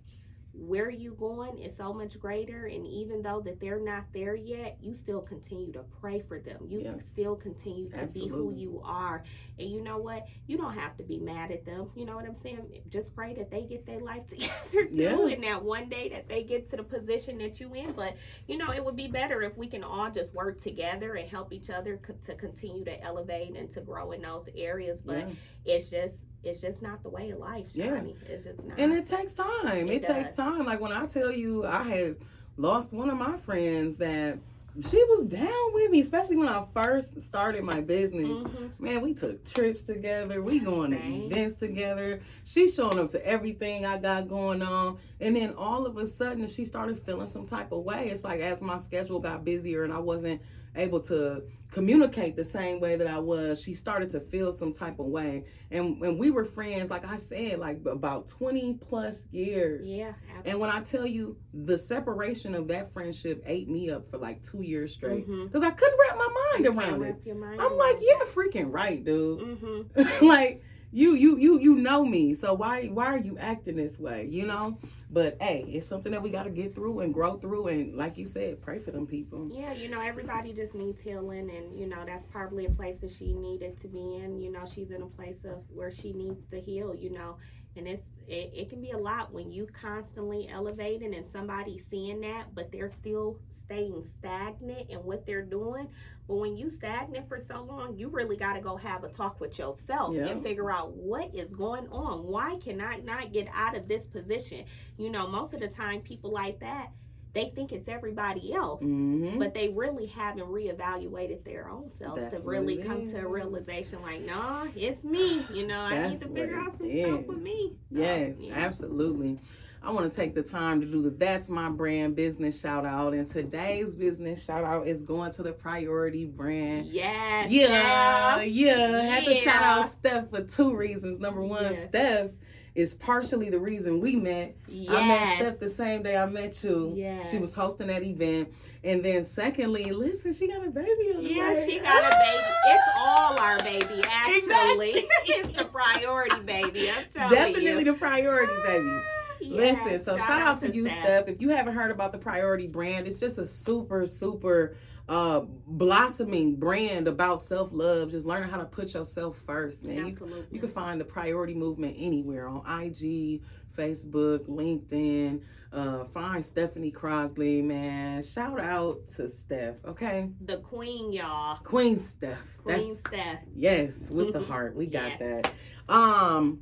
Where 0.56 0.88
you 0.88 1.14
going 1.18 1.58
is 1.58 1.76
so 1.76 1.92
much 1.92 2.18
greater 2.20 2.66
and 2.66 2.86
even 2.86 3.22
though 3.22 3.40
that 3.40 3.58
they're 3.60 3.80
not 3.80 4.04
there 4.14 4.36
yet 4.36 4.76
you 4.80 4.94
still 4.94 5.20
continue 5.20 5.72
to 5.72 5.82
pray 6.00 6.20
for 6.20 6.38
them. 6.38 6.58
You 6.68 7.00
still 7.08 7.34
continue 7.34 7.90
to 7.90 8.06
be 8.06 8.28
who 8.28 8.54
you 8.54 8.80
are. 8.84 9.24
And 9.58 9.68
you 9.68 9.82
know 9.82 9.98
what? 9.98 10.26
You 10.46 10.56
don't 10.56 10.74
have 10.74 10.96
to 10.98 11.02
be 11.02 11.18
mad 11.18 11.50
at 11.50 11.64
them. 11.64 11.90
You 11.96 12.04
know 12.06 12.14
what 12.14 12.24
i'm 12.26 12.36
saying? 12.36 12.82
Just 12.88 13.14
pray 13.16 13.34
that 13.34 13.50
they 13.50 13.62
get 13.62 13.84
their 13.84 14.00
life 14.00 14.26
together 14.28 14.52
too 14.86 14.88
Yeah. 14.92 15.26
and 15.26 15.42
that 15.42 15.62
one 15.64 15.88
day 15.88 16.08
that 16.10 16.28
they 16.28 16.44
get 16.44 16.68
to 16.68 16.76
the 16.76 16.84
position 16.84 17.38
that 17.38 17.58
you 17.58 17.74
in. 17.74 17.92
But 17.92 18.16
you 18.46 18.56
know 18.56 18.70
it 18.70 18.84
would 18.84 18.96
be 18.96 19.08
better 19.08 19.42
if 19.42 19.56
we 19.56 19.66
can 19.66 19.82
all 19.82 20.10
just 20.10 20.32
work 20.34 20.60
together 20.62 21.14
and 21.14 21.28
help 21.28 21.52
each 21.52 21.70
other 21.70 21.96
co- 21.98 22.14
to 22.26 22.34
continue 22.36 22.84
to 22.84 23.02
elevate 23.02 23.56
and 23.56 23.70
to 23.72 23.80
grow 23.80 24.12
in 24.12 24.22
those 24.22 24.48
areas. 24.56 25.00
But 25.04 25.18
Yeah. 25.18 25.34
it's 25.64 25.88
just 25.90 26.26
it's 26.44 26.60
just 26.60 26.82
not 26.82 27.02
the 27.02 27.08
way 27.08 27.30
of 27.30 27.38
life 27.38 27.66
Yeah. 27.72 28.00
It's 28.28 28.44
just 28.44 28.64
not 28.64 28.78
And 28.78 28.92
it 28.92 29.06
takes 29.06 29.34
time. 29.34 29.88
It, 29.88 29.88
It 29.88 30.02
takes 30.04 30.32
time. 30.32 30.64
Like 30.66 30.80
when 30.80 30.92
I 30.92 31.06
tell 31.06 31.32
you, 31.32 31.66
I 31.66 31.82
had 31.84 32.16
lost 32.56 32.92
one 32.92 33.10
of 33.10 33.16
my 33.18 33.36
friends 33.36 33.96
that 33.98 34.38
she 34.80 34.96
was 35.04 35.24
down 35.26 35.72
with 35.72 35.88
me, 35.92 36.00
especially 36.00 36.34
when 36.36 36.48
I 36.48 36.64
first 36.74 37.20
started 37.20 37.62
my 37.62 37.80
business. 37.80 38.40
Mhm. 38.40 38.70
Man, 38.80 39.02
we 39.02 39.14
took 39.14 39.44
trips 39.44 39.82
together. 39.82 40.42
We 40.42 40.58
going 40.58 40.90
to 40.90 40.98
Same. 40.98 41.30
events 41.30 41.54
together. 41.54 42.20
She's 42.44 42.74
showing 42.74 42.98
up 42.98 43.08
to 43.10 43.24
everything 43.24 43.86
I 43.86 43.98
got 43.98 44.28
going 44.28 44.62
on. 44.62 44.98
And 45.20 45.36
then 45.36 45.54
all 45.56 45.86
of 45.86 45.96
a 45.96 46.06
sudden, 46.06 46.48
she 46.48 46.64
started 46.64 46.98
feeling 46.98 47.28
some 47.28 47.46
type 47.46 47.70
of 47.70 47.84
way. 47.84 48.08
It's 48.08 48.24
like 48.24 48.40
as 48.40 48.60
my 48.60 48.78
schedule 48.78 49.20
got 49.20 49.44
busier 49.44 49.84
and 49.84 49.92
I 49.92 50.00
wasn't 50.00 50.42
able 50.74 50.98
to 51.02 51.44
communicate 51.74 52.36
the 52.36 52.44
same 52.44 52.78
way 52.78 52.94
that 52.94 53.08
I 53.08 53.18
was, 53.18 53.60
she 53.60 53.74
started 53.74 54.08
to 54.10 54.20
feel 54.20 54.52
some 54.52 54.72
type 54.72 55.00
of 55.00 55.06
way. 55.06 55.44
And 55.72 56.00
when 56.00 56.18
we 56.18 56.30
were 56.30 56.44
friends, 56.44 56.88
like 56.88 57.04
I 57.04 57.16
said, 57.16 57.58
like 57.58 57.80
about 57.84 58.28
20 58.28 58.74
plus 58.74 59.26
years. 59.32 59.92
yeah 59.92 60.12
Absolutely. 60.22 60.50
And 60.52 60.60
when 60.60 60.70
I 60.70 60.80
tell 60.82 61.04
you 61.04 61.36
the 61.52 61.76
separation 61.76 62.54
of 62.54 62.68
that 62.68 62.92
friendship 62.92 63.42
ate 63.44 63.68
me 63.68 63.90
up 63.90 64.08
for 64.08 64.18
like 64.18 64.40
two 64.48 64.62
years 64.62 64.94
straight. 64.94 65.26
Because 65.26 65.64
I 65.64 65.70
couldn't 65.72 65.98
wrap 65.98 66.16
my 66.16 66.28
mind 66.52 66.66
around 66.66 67.02
it. 67.02 67.36
Mind 67.36 67.60
I'm 67.60 67.76
like, 67.76 67.96
yeah, 68.00 68.24
freaking 68.26 68.72
right, 68.72 69.04
dude. 69.04 69.40
Mm-hmm. 69.40 70.26
like 70.26 70.62
you, 70.94 71.14
you, 71.14 71.36
you, 71.38 71.58
you 71.58 71.74
know 71.74 72.04
me. 72.04 72.34
So 72.34 72.54
why, 72.54 72.86
why 72.86 73.06
are 73.06 73.18
you 73.18 73.36
acting 73.38 73.76
this 73.76 73.98
way? 73.98 74.28
You 74.30 74.46
know. 74.46 74.78
But 75.10 75.36
hey, 75.40 75.64
it's 75.68 75.86
something 75.86 76.10
that 76.12 76.22
we 76.22 76.30
got 76.30 76.42
to 76.42 76.50
get 76.50 76.74
through 76.74 77.00
and 77.00 77.14
grow 77.14 77.36
through. 77.36 77.68
And 77.68 77.96
like 77.96 78.18
you 78.18 78.26
said, 78.26 78.60
pray 78.60 78.80
for 78.80 78.90
them 78.90 79.06
people. 79.06 79.48
Yeah, 79.52 79.72
you 79.72 79.88
know, 79.88 80.00
everybody 80.00 80.52
just 80.52 80.74
needs 80.74 81.02
healing, 81.02 81.50
and 81.50 81.78
you 81.78 81.86
know 81.86 82.04
that's 82.04 82.26
probably 82.26 82.66
a 82.66 82.70
place 82.70 82.98
that 83.00 83.12
she 83.12 83.32
needed 83.32 83.78
to 83.78 83.88
be 83.88 84.16
in. 84.16 84.40
You 84.40 84.50
know, 84.50 84.64
she's 84.72 84.90
in 84.90 85.02
a 85.02 85.06
place 85.06 85.44
of 85.44 85.62
where 85.72 85.92
she 85.92 86.12
needs 86.12 86.48
to 86.48 86.60
heal. 86.60 86.94
You 86.94 87.10
know, 87.10 87.36
and 87.76 87.86
it's 87.88 88.18
it, 88.28 88.50
it 88.54 88.70
can 88.70 88.80
be 88.80 88.90
a 88.92 88.98
lot 88.98 89.32
when 89.32 89.50
you 89.50 89.66
constantly 89.80 90.48
elevating 90.48 91.14
and 91.14 91.26
somebody 91.26 91.78
seeing 91.78 92.20
that, 92.22 92.54
but 92.54 92.70
they're 92.72 92.88
still 92.90 93.38
staying 93.50 94.04
stagnant 94.04 94.90
in 94.90 94.98
what 95.00 95.26
they're 95.26 95.42
doing. 95.42 95.88
But 96.26 96.36
when 96.36 96.56
you 96.56 96.70
stagnant 96.70 97.28
for 97.28 97.38
so 97.38 97.62
long, 97.62 97.96
you 97.98 98.08
really 98.08 98.36
got 98.36 98.54
to 98.54 98.60
go 98.60 98.76
have 98.76 99.04
a 99.04 99.08
talk 99.08 99.40
with 99.40 99.58
yourself 99.58 100.14
Yeah. 100.14 100.26
and 100.28 100.42
figure 100.42 100.70
out 100.70 100.92
what 100.94 101.34
is 101.34 101.54
going 101.54 101.86
on. 101.88 102.24
Why 102.26 102.56
can 102.62 102.80
I 102.80 102.96
not 102.98 103.32
get 103.32 103.48
out 103.52 103.76
of 103.76 103.88
this 103.88 104.06
position? 104.06 104.64
You 104.96 105.10
know, 105.10 105.26
most 105.26 105.52
of 105.52 105.60
the 105.60 105.68
time, 105.68 106.00
people 106.00 106.32
like 106.32 106.60
that. 106.60 106.88
They 107.34 107.50
think 107.54 107.72
it's 107.72 107.88
everybody 107.88 108.52
else 108.54 108.82
Mm-hmm. 108.82 109.38
but 109.38 109.54
they 109.54 109.68
really 109.68 110.06
haven't 110.06 110.46
reevaluated 110.46 111.44
their 111.44 111.68
own 111.68 111.92
selves 111.92 112.20
That's 112.20 112.40
to 112.40 112.46
really 112.46 112.76
come 112.78 113.06
to 113.08 113.18
a 113.18 113.26
realization 113.28 114.00
like 114.02 114.20
nah 114.22 114.66
it's 114.76 115.04
me 115.04 115.44
you 115.52 115.66
know 115.66 115.80
i 115.80 116.08
need 116.08 116.18
to 116.20 116.28
figure 116.28 116.58
out 116.58 116.76
some 116.76 116.88
it 116.90 117.04
stuff 117.06 117.20
is. 117.22 117.26
with 117.26 117.38
me 117.38 117.72
So, 117.92 117.98
Yes, 117.98 118.42
yeah. 118.42 118.54
absolutely. 118.56 119.38
I 119.82 119.90
want 119.90 120.10
to 120.10 120.16
take 120.16 120.34
the 120.34 120.42
time 120.42 120.80
to 120.80 120.86
do 120.86 121.02
the 121.02 121.10
That's 121.10 121.50
My 121.50 121.68
Brand 121.68 122.16
business 122.16 122.58
shout 122.58 122.86
out. 122.86 123.12
And 123.12 123.26
today's 123.26 123.94
business 123.94 124.42
shout 124.42 124.64
out 124.64 124.86
is 124.86 125.02
going 125.02 125.30
to 125.32 125.42
the 125.42 125.52
Priority 125.52 126.24
Brand. 126.24 126.86
yes 126.86 127.50
Yeah, 127.50 128.40
yeah. 128.40 129.02
Had 129.02 129.24
to 129.26 129.34
shout 129.34 129.62
out 129.62 129.90
Steph 129.90 130.30
for 130.30 130.42
two 130.42 130.74
reasons. 130.74 131.20
Number 131.20 131.42
one, 131.42 131.64
Yes. 131.64 131.84
Steph 131.84 132.30
is 132.74 132.94
partially 132.94 133.50
the 133.50 133.58
reason 133.58 134.00
we 134.00 134.16
met. 134.16 134.56
yes. 134.66 134.92
I 134.92 135.06
met 135.06 135.36
Steph 135.36 135.60
the 135.60 135.70
same 135.70 136.02
day 136.02 136.16
I 136.16 136.26
met 136.26 136.62
you. 136.64 136.92
Yes. 136.96 137.30
She 137.30 137.38
was 137.38 137.54
hosting 137.54 137.86
that 137.86 138.02
event. 138.02 138.52
And 138.82 139.04
then 139.04 139.22
secondly, 139.22 139.92
listen, 139.92 140.32
she 140.32 140.48
got 140.48 140.66
a 140.66 140.70
baby 140.70 141.14
on 141.16 141.22
the 141.24 141.32
yeah, 141.34 141.54
way. 141.54 141.66
she 141.68 141.78
got 141.78 142.02
a 142.02 142.16
baby. 142.16 142.44
It's 142.66 142.88
all 142.98 143.38
our 143.38 143.58
baby, 143.58 144.02
actually. 144.08 144.36
Exactly. 144.36 144.92
it's 145.26 145.56
the 145.56 145.64
priority 145.66 146.40
baby. 146.40 146.90
I'm 146.90 147.04
telling 147.12 147.34
Definitely 147.34 147.78
you. 147.78 147.84
the 147.84 147.94
priority, 147.94 148.52
baby. 148.66 149.00
Yes, 149.44 149.78
Listen, 149.84 149.98
so 149.98 150.16
shout, 150.16 150.40
out 150.42 150.60
to 150.60 150.74
you, 150.74 150.88
Steph. 150.88 151.28
If 151.28 151.40
you 151.40 151.50
haven't 151.50 151.74
heard 151.74 151.90
about 151.90 152.12
the 152.12 152.18
Priority 152.18 152.66
brand, 152.66 153.06
it's 153.06 153.18
just 153.18 153.38
a 153.38 153.46
super, 153.46 154.06
super 154.06 154.76
uh 155.06 155.40
blossoming 155.66 156.56
brand 156.56 157.06
about 157.08 157.40
self-love. 157.40 158.10
Just 158.10 158.26
learning 158.26 158.48
how 158.48 158.56
to 158.58 158.64
put 158.64 158.94
yourself 158.94 159.36
first, 159.38 159.84
man. 159.84 159.96
You, 159.96 160.06
Absolutely. 160.08 160.46
you 160.50 160.60
can 160.60 160.70
find 160.70 161.00
the 161.00 161.04
Priority 161.04 161.54
movement 161.54 161.94
anywhere 161.98 162.48
on 162.48 162.60
IG, 162.82 163.42
Facebook, 163.76 164.48
LinkedIn. 164.48 165.42
Uh, 165.72 166.04
find 166.04 166.44
Stephanie 166.44 166.92
Crosley, 166.92 167.62
man. 167.62 168.22
Shout 168.22 168.60
out 168.60 169.08
to 169.16 169.28
Steph, 169.28 169.84
okay? 169.84 170.30
the 170.40 170.58
queen, 170.58 171.12
y'all. 171.12 171.56
Queen 171.64 171.96
Steph. 171.96 172.38
Queen 172.62 172.78
That's 172.78 173.00
Steph. 173.00 173.40
Yes, 173.54 174.08
with 174.10 174.32
the 174.32 174.40
heart. 174.44 174.76
We 174.76 174.86
got 174.86 175.20
Yes. 175.20 175.42
that. 175.42 175.52
Um 175.92 176.60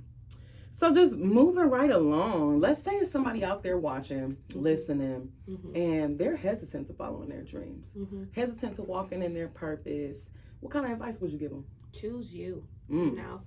so 0.73 0.93
just 0.93 1.17
moving 1.17 1.69
right 1.71 1.91
along. 1.91 2.59
Let's 2.61 2.83
say 2.83 2.93
it's 2.93 3.11
somebody 3.11 3.45
out 3.45 3.63
there 3.63 3.79
watching, 3.79 4.39
listening, 4.55 5.31
hmm 5.47 5.77
and 5.77 6.19
they're 6.19 6.37
hesitant 6.37 6.87
to 6.89 6.93
follow 6.95 7.23
in 7.23 7.29
their 7.29 7.43
dreams. 7.43 7.93
hmm 7.95 8.25
Hesitant 8.35 8.77
to 8.77 8.83
walking 8.83 9.23
in 9.23 9.35
their 9.35 9.49
purpose. 9.49 10.31
What 10.61 10.73
kind 10.73 10.85
of 10.87 10.93
advice 10.93 11.21
would 11.21 11.33
you 11.33 11.39
give 11.39 11.51
them? 11.51 11.65
Choose 11.93 12.33
you. 12.35 12.67
you 12.89 12.97
Mm. 12.97 13.17
know 13.17 13.41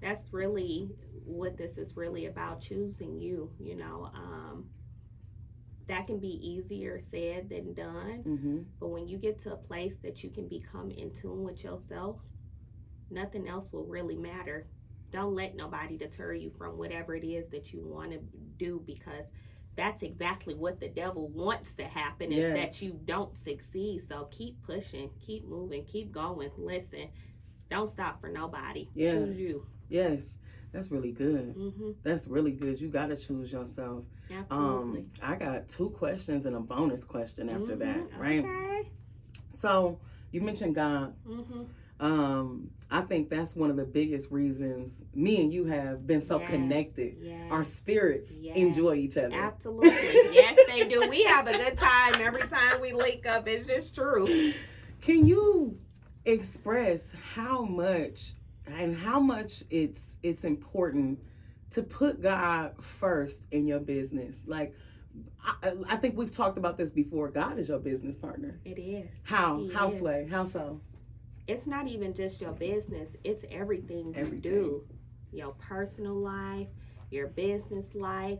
that's 0.00 0.28
really 0.30 0.90
what 1.24 1.56
this 1.56 1.76
is 1.78 1.96
really 1.96 2.26
about 2.26 2.60
choosing 2.60 3.18
you 3.18 3.50
you 3.58 3.74
know 3.74 4.10
um 4.14 4.66
that 5.88 6.06
can 6.06 6.18
be 6.18 6.28
easier 6.46 6.98
said 7.00 7.48
than 7.48 7.72
done 7.74 8.20
hmm 8.24 8.58
but 8.80 8.88
when 8.88 9.06
you 9.08 9.16
get 9.18 9.38
to 9.40 9.52
a 9.52 9.56
place 9.56 9.98
that 10.00 10.22
you 10.22 10.30
can 10.30 10.46
become 10.48 10.90
in 10.90 11.10
tune 11.12 11.42
with 11.42 11.62
yourself 11.64 12.16
nothing 13.10 13.46
else 13.48 13.72
will 13.72 13.84
really 13.86 14.16
matter 14.16 14.66
don't 15.12 15.34
let 15.34 15.54
nobody 15.56 15.96
deter 15.96 16.32
you 16.34 16.50
from 16.58 16.76
whatever 16.78 17.14
it 17.14 17.24
is 17.24 17.48
that 17.50 17.72
you 17.72 17.84
want 17.86 18.10
to 18.12 18.18
do 18.58 18.82
because 18.86 19.24
that's 19.76 20.02
exactly 20.02 20.54
what 20.54 20.80
the 20.80 20.88
devil 20.88 21.28
wants 21.28 21.74
to 21.74 21.84
happen 21.84 22.32
is 22.32 22.38
Yes. 22.38 22.54
that 22.54 22.84
you 22.84 22.98
don't 23.04 23.38
succeed 23.38 24.04
so 24.06 24.28
keep 24.30 24.62
pushing 24.62 25.10
keep 25.20 25.46
moving 25.46 25.84
keep 25.84 26.10
going 26.12 26.50
listen 26.56 27.08
don't 27.70 27.88
stop 27.88 28.20
for 28.20 28.28
nobody 28.28 28.88
Yeah. 28.94 29.12
choose 29.12 29.36
you 29.36 29.66
Yes. 29.88 30.38
That's 30.72 30.90
really 30.90 31.12
good. 31.12 31.54
hmm 31.54 31.92
That's 32.02 32.26
really 32.26 32.50
good. 32.50 32.80
You 32.80 32.88
gotta 32.88 33.16
choose 33.16 33.52
yourself. 33.52 34.04
Absolutely. 34.30 34.98
Um, 35.00 35.10
I 35.22 35.36
got 35.36 35.68
two 35.68 35.90
questions 35.90 36.44
and 36.44 36.56
a 36.56 36.60
bonus 36.60 37.04
question 37.04 37.48
after 37.48 37.76
that, 37.76 38.10
Mhm. 38.10 38.18
right? 38.18 38.44
Okay. 38.44 38.90
So 39.50 40.00
you 40.32 40.40
mentioned 40.40 40.74
God. 40.74 41.14
hmm 41.24 41.62
Um, 41.98 42.70
I 42.90 43.00
think 43.00 43.30
that's 43.30 43.56
one 43.56 43.70
of 43.70 43.76
the 43.76 43.84
biggest 43.84 44.30
reasons 44.30 45.04
me 45.14 45.40
and 45.40 45.52
you 45.52 45.64
have 45.64 46.06
been 46.06 46.20
so 46.20 46.38
Yeah. 46.40 46.46
connected. 46.46 47.16
Yeah. 47.20 47.48
Our 47.50 47.64
spirits 47.64 48.38
Yeah. 48.40 48.54
enjoy 48.54 48.94
each 48.96 49.16
other. 49.16 49.34
Absolutely. 49.34 49.90
yes, 50.32 50.58
they 50.68 50.86
do. 50.86 51.08
We 51.08 51.24
have 51.24 51.48
a 51.48 51.52
good 51.52 51.76
time 51.76 52.14
every 52.20 52.46
time 52.48 52.80
we 52.80 52.92
link 52.92 53.26
up. 53.26 53.48
It's 53.48 53.66
just 53.66 53.94
true. 53.94 54.52
Can 55.00 55.26
you 55.26 55.78
express 56.24 57.14
how 57.34 57.62
much 57.64 58.34
and 58.66 58.96
how 58.96 59.20
much 59.20 59.62
it's 59.70 60.16
it's 60.22 60.44
important 60.44 61.20
to 61.70 61.82
put 61.82 62.20
God 62.22 62.74
first 62.82 63.44
in 63.50 63.66
your 63.66 63.80
business? 63.80 64.44
Like 64.46 64.74
I, 65.42 65.72
I 65.88 65.96
think 65.96 66.16
we've 66.16 66.30
talked 66.32 66.58
about 66.58 66.76
this 66.76 66.90
before. 66.90 67.30
God 67.30 67.58
is 67.58 67.68
your 67.68 67.78
business 67.78 68.16
partner. 68.16 68.60
It 68.64 68.78
is. 68.78 69.08
How? 69.24 69.58
He 69.60 69.72
how 69.72 69.86
is. 69.88 69.98
sway? 69.98 70.28
How 70.30 70.44
so? 70.44 70.80
It's 71.48 71.66
not 71.66 71.86
even 71.86 72.12
just 72.12 72.40
your 72.40 72.52
business, 72.52 73.16
it's 73.22 73.44
everything 73.50 74.14
you 74.14 74.24
do. 74.40 74.84
Your 75.32 75.52
personal 75.52 76.14
life, 76.14 76.68
your 77.10 77.28
business 77.28 77.94
life. 77.94 78.38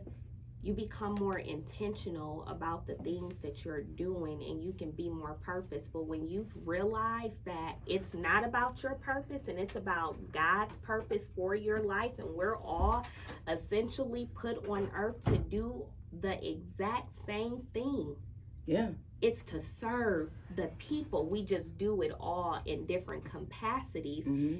You 0.63 0.73
become 0.73 1.15
more 1.19 1.37
intentional 1.37 2.45
about 2.47 2.87
the 2.87 2.95
things 2.95 3.39
that 3.39 3.63
you're 3.63 3.83
doing 3.83 4.43
and 4.43 4.61
you 4.61 4.73
can 4.73 4.91
be 4.91 5.07
more 5.07 5.37
purposeful 5.41 6.03
when 6.03 6.27
you 6.27 6.47
realize 6.65 7.41
that 7.45 7.75
it's 7.85 8.13
not 8.13 8.43
about 8.43 8.83
your 8.83 8.95
purpose 8.95 9.47
and 9.47 9.59
it's 9.59 9.77
about 9.77 10.17
God's 10.33 10.75
purpose 10.77 11.31
for 11.33 11.55
your 11.55 11.79
life 11.81 12.11
and 12.17 12.35
we're 12.35 12.57
all 12.57 13.05
essentially 13.47 14.27
put 14.35 14.67
on 14.67 14.89
earth 14.93 15.21
to 15.25 15.37
do 15.37 15.85
the 16.21 16.45
exact 16.45 17.15
same 17.15 17.61
thing 17.73 18.15
Yeah. 18.67 18.89
it's 19.21 19.43
to 19.45 19.59
serve 19.59 20.29
the 20.55 20.67
people. 20.77 21.27
We 21.27 21.43
just 21.43 21.77
do 21.79 22.01
it 22.03 22.11
all 22.19 22.61
in 22.65 22.85
different 22.85 23.25
capacities. 23.25 24.25
hmm 24.27 24.57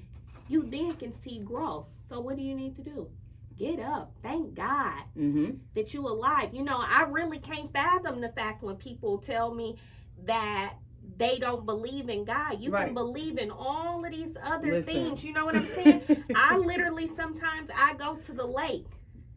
You 0.47 0.63
then 0.63 0.93
can 0.95 1.13
see 1.13 1.39
growth. 1.39 1.87
So 1.97 2.19
what 2.21 2.37
do 2.37 2.41
you 2.41 2.55
need 2.55 2.75
to 2.77 2.83
do? 2.83 3.09
get 3.57 3.79
up. 3.79 4.11
Thank 4.21 4.53
God 4.53 5.01
Mm-hmm. 5.17 5.55
that 5.73 5.91
you 5.93 6.07
alive. 6.07 6.53
You 6.53 6.63
know, 6.63 6.77
I 6.79 7.03
really 7.09 7.39
can't 7.39 7.73
fathom 7.73 8.21
the 8.21 8.29
fact 8.29 8.61
when 8.61 8.75
people 8.75 9.17
tell 9.17 9.51
me 9.53 9.77
that 10.25 10.75
they 11.17 11.39
don't 11.39 11.65
believe 11.65 12.07
in 12.07 12.23
God. 12.23 12.61
You 12.61 12.69
Right. 12.69 12.85
can 12.85 12.93
believe 12.93 13.39
in 13.39 13.49
all 13.49 14.05
of 14.05 14.11
these 14.11 14.37
other 14.43 14.69
Listen. 14.73 14.93
things. 14.93 15.23
You 15.23 15.33
know 15.33 15.45
what 15.45 15.55
I'm 15.55 15.67
saying? 15.67 16.03
I 16.35 16.57
literally 16.57 17.07
sometimes 17.07 17.71
I 17.75 17.95
go 17.95 18.15
to 18.17 18.31
the 18.33 18.45
lake. 18.45 18.85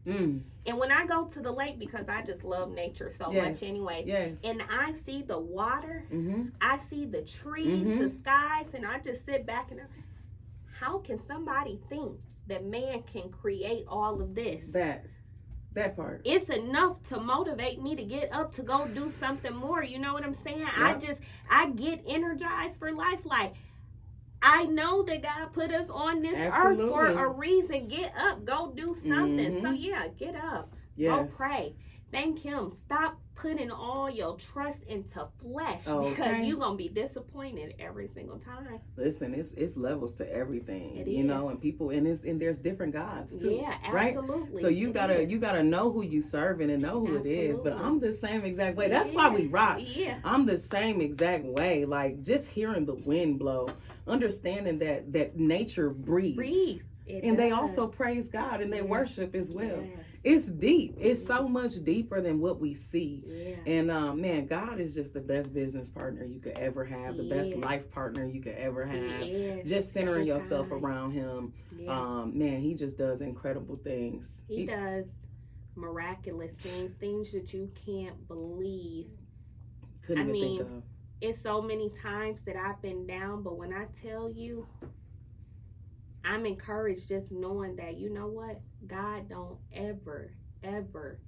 Mm. 0.05 0.41
And 0.65 0.77
when 0.77 0.91
I 0.91 1.07
go 1.07 1.25
to 1.25 1.39
the 1.39 1.51
lake 1.51 1.79
because 1.79 2.07
I 2.07 2.21
just 2.21 2.43
love 2.43 2.71
nature 2.71 3.11
so 3.11 3.31
Yes. 3.31 3.61
much 3.61 3.69
anyways. 3.69 4.07
Yes. 4.07 4.43
And 4.43 4.61
I 4.69 4.93
see 4.93 5.23
the 5.23 5.39
water, 5.39 6.05
mm-hmm. 6.13 6.49
I 6.61 6.77
see 6.77 7.05
the 7.05 7.23
trees, 7.23 7.87
Mhm. 7.87 7.97
the 7.99 8.09
skies, 8.09 8.73
and 8.75 8.85
I 8.85 8.99
just 8.99 9.25
sit 9.25 9.45
back 9.45 9.71
and 9.71 9.81
I, 9.81 9.83
how 10.79 10.99
can 10.99 11.17
somebody 11.19 11.79
think 11.89 12.19
that 12.47 12.63
man 12.65 13.03
can 13.03 13.29
create 13.31 13.85
all 13.87 14.21
of 14.21 14.35
this? 14.35 14.71
That. 14.71 15.05
That 15.73 15.95
part. 15.95 16.19
it's 16.25 16.49
enough 16.49 17.01
to 17.03 17.19
motivate 17.21 17.81
me 17.81 17.95
to 17.95 18.03
get 18.03 18.33
up 18.33 18.51
to 18.53 18.61
go 18.61 18.85
do 18.89 19.09
something 19.09 19.55
more. 19.55 19.81
You 19.81 19.99
know 19.99 20.13
what 20.13 20.25
I'm 20.25 20.33
saying? 20.35 20.65
I 20.65 20.95
just 20.95 21.21
I 21.49 21.69
get 21.69 22.03
energized 22.05 22.77
for 22.77 22.91
life. 22.91 23.25
Like 23.25 23.53
I 24.41 24.65
know 24.65 25.03
that 25.03 25.21
God 25.21 25.53
put 25.53 25.71
us 25.71 25.89
on 25.89 26.21
this 26.21 26.37
earth 26.37 26.77
for 26.77 27.05
a 27.07 27.29
reason. 27.29 27.87
Get 27.87 28.13
up, 28.17 28.43
go 28.45 28.71
do 28.75 28.93
something. 28.95 29.61
So 29.61 29.67
Mhm. 29.69 29.75
yeah, 29.79 30.07
get 30.17 30.35
up. 30.35 30.73
Yes. 30.95 31.37
Go 31.37 31.45
pray. 31.45 31.75
Thank 32.11 32.39
him. 32.39 32.71
Stop 32.73 33.17
putting 33.35 33.71
all 33.71 34.09
your 34.09 34.35
trust 34.35 34.83
into 34.87 35.25
flesh 35.41 35.85
because 35.85 36.45
you're 36.45 36.57
gonna 36.57 36.75
be 36.75 36.89
disappointed 36.89 37.73
every 37.79 38.07
single 38.09 38.37
time. 38.37 38.79
Listen, 38.97 39.33
it's 39.33 39.53
it's 39.53 39.77
levels 39.77 40.13
to 40.15 40.29
everything. 40.31 40.97
It 40.97 41.07
you 41.07 41.23
know, 41.23 41.47
and 41.47 41.59
people 41.61 41.89
and 41.89 42.05
it's 42.05 42.23
and 42.25 42.39
there's 42.39 42.59
different 42.59 42.91
gods 42.93 43.37
too. 43.41 43.51
yeah, 43.51 43.77
right? 43.91 44.09
absolutely. 44.17 44.61
So 44.61 44.67
you 44.67 44.89
It 44.89 44.93
gotta 44.93 45.21
is. 45.21 45.31
you 45.31 45.39
gotta 45.39 45.63
know 45.63 45.89
who 45.91 46.03
you 46.03 46.21
serving 46.21 46.69
and 46.69 46.81
know 46.83 46.99
who 46.99 47.15
it 47.15 47.25
is. 47.25 47.59
But 47.61 47.73
I'm 47.73 47.99
the 48.01 48.11
same 48.11 48.43
exact 48.43 48.75
way. 48.75 48.89
That's 48.89 49.11
why 49.13 49.29
we 49.29 49.47
rock. 49.47 49.79
Yeah. 49.79 50.19
I'm 50.25 50.45
the 50.45 50.57
same 50.57 50.99
exact 50.99 51.45
way. 51.45 51.85
Like 51.85 52.21
just 52.23 52.49
hearing 52.49 52.85
the 52.85 52.95
wind 52.95 53.39
blow, 53.39 53.67
understanding 54.11 54.79
that 54.79 55.11
that 55.13 55.37
nature 55.37 55.89
breathes. 55.89 56.37
Breathe. 56.37 56.81
It 57.07 57.23
And 57.23 57.37
they 57.37 57.51
also 57.51 57.87
praise 57.87 58.29
God 58.29 58.61
and 58.61 58.71
they 58.71 58.77
Yeah. 58.77 58.83
worship 58.83 59.35
as 59.35 59.49
well. 59.51 59.81
Yes. 59.83 60.05
It's 60.23 60.51
deep. 60.51 60.95
It's 60.99 61.25
so 61.25 61.47
much 61.47 61.83
deeper 61.83 62.21
than 62.21 62.39
what 62.39 62.59
we 62.59 62.75
see. 62.75 63.23
Yeah. 63.25 63.55
And 63.73 63.89
um, 63.89 64.21
man, 64.21 64.45
God 64.45 64.79
is 64.79 64.93
just 64.93 65.13
the 65.15 65.19
best 65.19 65.51
business 65.51 65.89
partner 65.89 66.23
you 66.23 66.39
could 66.39 66.57
ever 66.59 66.85
have, 66.85 67.17
the 67.17 67.27
best 67.27 67.55
life 67.57 67.89
partner 67.89 68.23
you 68.25 68.39
could 68.39 68.53
ever 68.55 68.85
have. 68.85 69.23
Yeah. 69.27 69.63
Just 69.63 69.93
centering 69.93 70.27
yourself 70.27 70.71
around 70.71 71.11
Him. 71.11 71.53
Yeah. 71.75 71.91
Um, 71.99 72.37
man, 72.37 72.61
He 72.61 72.75
just 72.75 72.97
does 72.97 73.21
incredible 73.21 73.77
things. 73.83 74.41
he 74.47 74.65
does 74.67 75.27
miraculous 75.75 76.51
things, 76.53 76.93
things 76.93 77.31
that 77.31 77.51
you 77.53 77.71
can't 77.85 78.27
believe. 78.27 79.07
couldn't 80.03 80.19
I 80.19 80.29
even 80.29 80.33
mean, 80.33 80.57
think 80.59 80.69
of. 80.69 80.83
It's 81.21 81.39
so 81.41 81.61
many 81.61 81.89
times 81.89 82.43
that 82.45 82.55
I've 82.55 82.81
been 82.81 83.05
down, 83.05 83.43
but 83.43 83.55
when 83.57 83.71
I 83.73 83.85
tell 83.93 84.29
you, 84.29 84.67
I'm 86.25 86.45
encouraged 86.47 87.07
just 87.07 87.31
knowing 87.31 87.75
that 87.75 87.97
you 87.97 88.09
know 88.11 88.27
what, 88.27 88.59
God 88.87 89.29
don't 89.29 89.57
ever, 89.73 90.33
ever, 90.63 91.19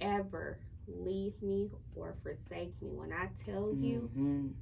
ever 0.00 0.58
leave 0.86 1.40
me 1.42 1.70
or 1.96 2.14
forsake 2.22 2.80
me. 2.80 2.90
When 2.92 3.12
I 3.12 3.28
tell 3.36 3.72
you, 3.74 4.10
Mhm. 4.16 4.54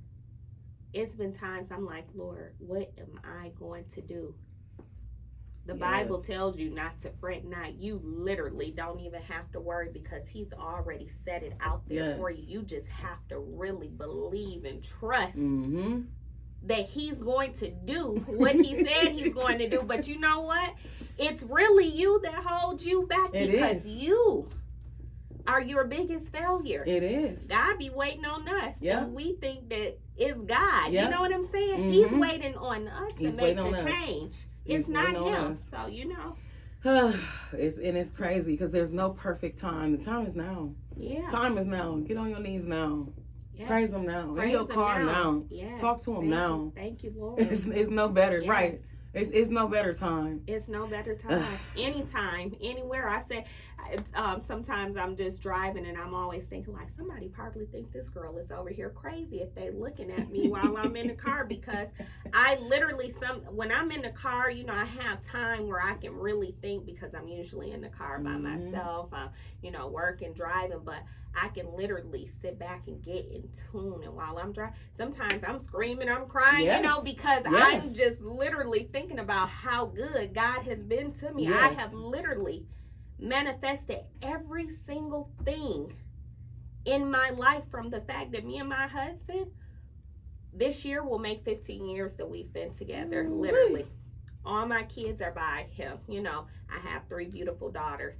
it's 0.95 1.15
been 1.17 1.33
times 1.35 1.71
I'm 1.71 1.85
like, 1.85 2.07
Lord, 2.15 2.55
what 2.59 2.93
am 2.99 3.21
I 3.25 3.51
going 3.59 3.85
to 3.87 4.01
do? 4.01 4.35
The 5.65 5.75
Bible 5.75 6.21
tells 6.21 6.59
you 6.59 6.71
not 6.71 6.99
to 7.01 7.11
fret 7.21 7.45
not. 7.45 7.75
You 7.75 8.01
literally 8.05 8.73
don't 8.77 8.99
even 9.01 9.23
have 9.23 9.51
to 9.53 9.61
worry 9.61 9.91
because 9.93 10.27
He's 10.27 10.53
already 10.53 11.09
set 11.09 11.43
it 11.45 11.53
out 11.61 11.83
there 11.89 12.17
for 12.17 12.31
you. 12.31 12.43
You 12.49 12.63
just 12.63 12.89
have 12.89 13.19
to 13.29 13.39
really 13.39 13.89
believe 13.89 14.65
and 14.65 14.83
trust 14.83 15.39
Mhm. 15.39 16.07
that 16.65 16.87
He's 16.89 17.23
going 17.23 17.53
to 17.55 17.71
do 17.71 18.23
what 18.27 18.57
He 18.57 18.85
said 18.85 19.13
He's 19.13 19.33
going 19.43 19.59
to 19.59 19.69
do. 19.69 19.83
But 19.83 20.09
you 20.09 20.19
know 20.19 20.41
what? 20.41 20.75
It's 21.17 21.45
really 21.45 21.87
you 21.87 22.21
that 22.25 22.43
holds 22.45 22.85
you 22.85 23.07
back 23.07 23.31
It 23.33 23.53
because 23.53 23.85
is. 23.85 23.89
you 23.97 24.49
are 25.47 25.61
your 25.61 25.85
biggest 25.85 26.33
failure. 26.33 26.83
It 26.87 27.03
is. 27.05 27.47
God 27.47 27.79
be 27.79 27.91
waiting 27.91 28.25
on 28.25 28.49
us. 28.49 28.81
Yeah. 28.81 29.05
And 29.05 29.13
we 29.15 29.35
think 29.37 29.69
that 29.71 29.99
it's 30.17 30.41
God. 30.41 30.91
Yeah. 30.93 31.05
You 31.05 31.11
know 31.11 31.21
what 31.21 31.33
I'm 31.33 31.45
saying? 31.45 31.93
He's 31.93 32.11
Mhm. 32.11 32.21
waiting 32.21 32.57
on 32.57 32.89
us 32.89 33.17
He's 33.19 33.37
to 33.37 33.43
make 33.43 33.57
the 33.57 33.63
on 33.63 33.75
us. 33.75 34.47
It's 34.65 34.89
not 34.89 35.15
on 35.17 35.35
him. 35.35 35.53
us. 35.53 35.69
So 35.71 35.87
you 35.87 36.09
know. 36.09 36.37
it's 37.53 37.79
and 37.79 37.97
it's 37.97 38.11
crazy 38.11 38.53
because 38.53 38.73
there's 38.73 38.93
no 38.93 39.11
perfect 39.11 39.59
time. 39.59 39.97
The 39.97 40.03
time 40.03 40.27
is 40.27 40.35
now. 40.37 40.75
Yeah. 40.97 41.27
Time 41.27 41.59
is 41.59 41.67
now. 41.67 41.97
Get 42.07 42.17
on 42.17 42.31
your 42.31 42.41
knees 42.41 42.67
now. 42.67 43.09
Yes. 43.55 43.69
Praise 43.69 43.93
Him 43.93 44.07
now. 44.07 44.35
In 44.37 44.51
your 44.51 44.67
car 44.67 45.03
now. 45.05 45.45
Yes. 45.51 45.81
Talk 45.81 46.03
to 46.05 46.13
him 46.13 46.17
Thank 46.23 46.31
now. 46.31 46.55
You. 46.55 46.73
Thank 46.75 47.03
you, 47.05 47.13
Lord. 47.17 47.39
It's, 47.39 47.67
it's 47.67 47.91
no 47.91 48.09
better, 48.09 48.41
Yes. 48.41 48.49
right? 48.49 48.81
It's 49.15 49.31
it's 49.31 49.51
no 49.51 49.69
better 49.69 49.93
time. 49.93 50.43
It's 50.47 50.69
no 50.69 50.87
better 50.87 51.15
time. 51.29 51.59
Anytime, 51.77 52.57
anywhere. 52.63 53.09
I 53.09 53.21
say, 53.21 53.45
um, 54.15 54.41
sometimes 54.41 54.97
I'm 54.97 55.17
just 55.17 55.43
driving 55.43 55.87
and 55.87 55.99
I'm 55.99 56.15
always 56.15 56.45
thinking 56.45 56.73
like 56.73 56.89
somebody 56.89 57.29
probably 57.29 57.67
think 57.67 57.93
this 57.93 58.09
girl 58.09 58.39
is 58.39 58.51
over 58.51 58.71
here 58.71 58.89
crazy 58.91 59.41
if 59.41 59.55
they 59.55 59.71
looking 59.71 60.11
at 60.11 60.31
me 60.31 60.49
while 60.49 60.77
I'm 60.79 60.97
in 60.97 61.09
the 61.09 61.15
car 61.15 61.45
because 61.45 61.89
I 62.33 62.57
literally 62.57 63.11
some 63.11 63.41
when 63.55 63.71
I'm 63.71 63.91
in 63.91 64.03
the 64.03 64.11
car, 64.11 64.51
you 64.51 64.65
know, 64.65 64.73
I 64.75 64.85
have 64.87 65.21
time 65.23 65.67
where 65.69 65.83
I 65.83 65.95
can 65.95 66.15
really 66.17 66.55
think 66.63 66.87
because 66.87 67.15
I'm 67.15 67.29
usually 67.29 67.73
in 67.73 67.81
the 67.83 67.89
car 67.91 68.19
by 68.19 68.31
Mhm. 68.31 68.43
myself. 68.43 69.09
I'm, 69.13 69.29
you 69.63 69.71
know, 69.73 69.89
working, 69.89 70.33
driving, 70.33 70.81
but 70.85 71.01
I 71.41 71.49
can 71.49 71.75
literally 71.75 72.29
sit 72.29 72.59
back 72.59 72.83
and 72.87 73.03
get 73.03 73.27
in 73.31 73.49
tune. 73.71 74.03
And 74.05 74.15
while 74.15 74.39
I'm 74.39 74.53
driving, 74.53 74.75
sometimes 74.93 75.43
I'm 75.45 75.61
screaming, 75.61 76.09
I'm 76.09 76.27
crying, 76.27 76.67
you 76.67 76.83
know, 76.83 77.03
because 77.03 77.45
Yes. 77.51 77.91
I'm 77.91 77.97
just 77.97 78.23
literally 78.23 78.89
thinking 78.93 79.19
about 79.19 79.49
how 79.49 79.87
good 79.87 80.35
God 80.35 80.63
has 80.63 80.83
been 80.83 81.13
to 81.15 81.33
me. 81.33 81.49
I 81.53 81.69
have 81.69 81.93
literally 81.95 82.67
manifested 83.19 84.01
every 84.21 84.69
single 84.71 85.31
thing 85.45 85.95
in 86.85 87.11
my 87.11 87.31
life 87.31 87.65
from 87.71 87.91
the 87.91 88.01
fact 88.01 88.33
that 88.33 88.45
me 88.45 88.59
and 88.59 88.69
my 88.69 88.87
husband 88.89 89.47
this 90.53 90.85
year 90.85 91.03
will 91.05 91.19
make 91.21 91.45
15 91.45 91.87
years 91.87 92.17
that 92.17 92.29
we've 92.29 92.53
been 92.53 92.73
together 92.73 93.23
Ooh-wee. 93.23 93.49
literally 93.51 93.87
all 94.45 94.67
my 94.67 94.83
kids 94.83 95.23
are 95.23 95.31
by 95.31 95.67
him 95.71 95.99
you 96.09 96.21
know 96.21 96.47
i 96.69 96.79
have 96.91 97.03
three 97.09 97.27
beautiful 97.27 97.71
daughters 97.71 98.17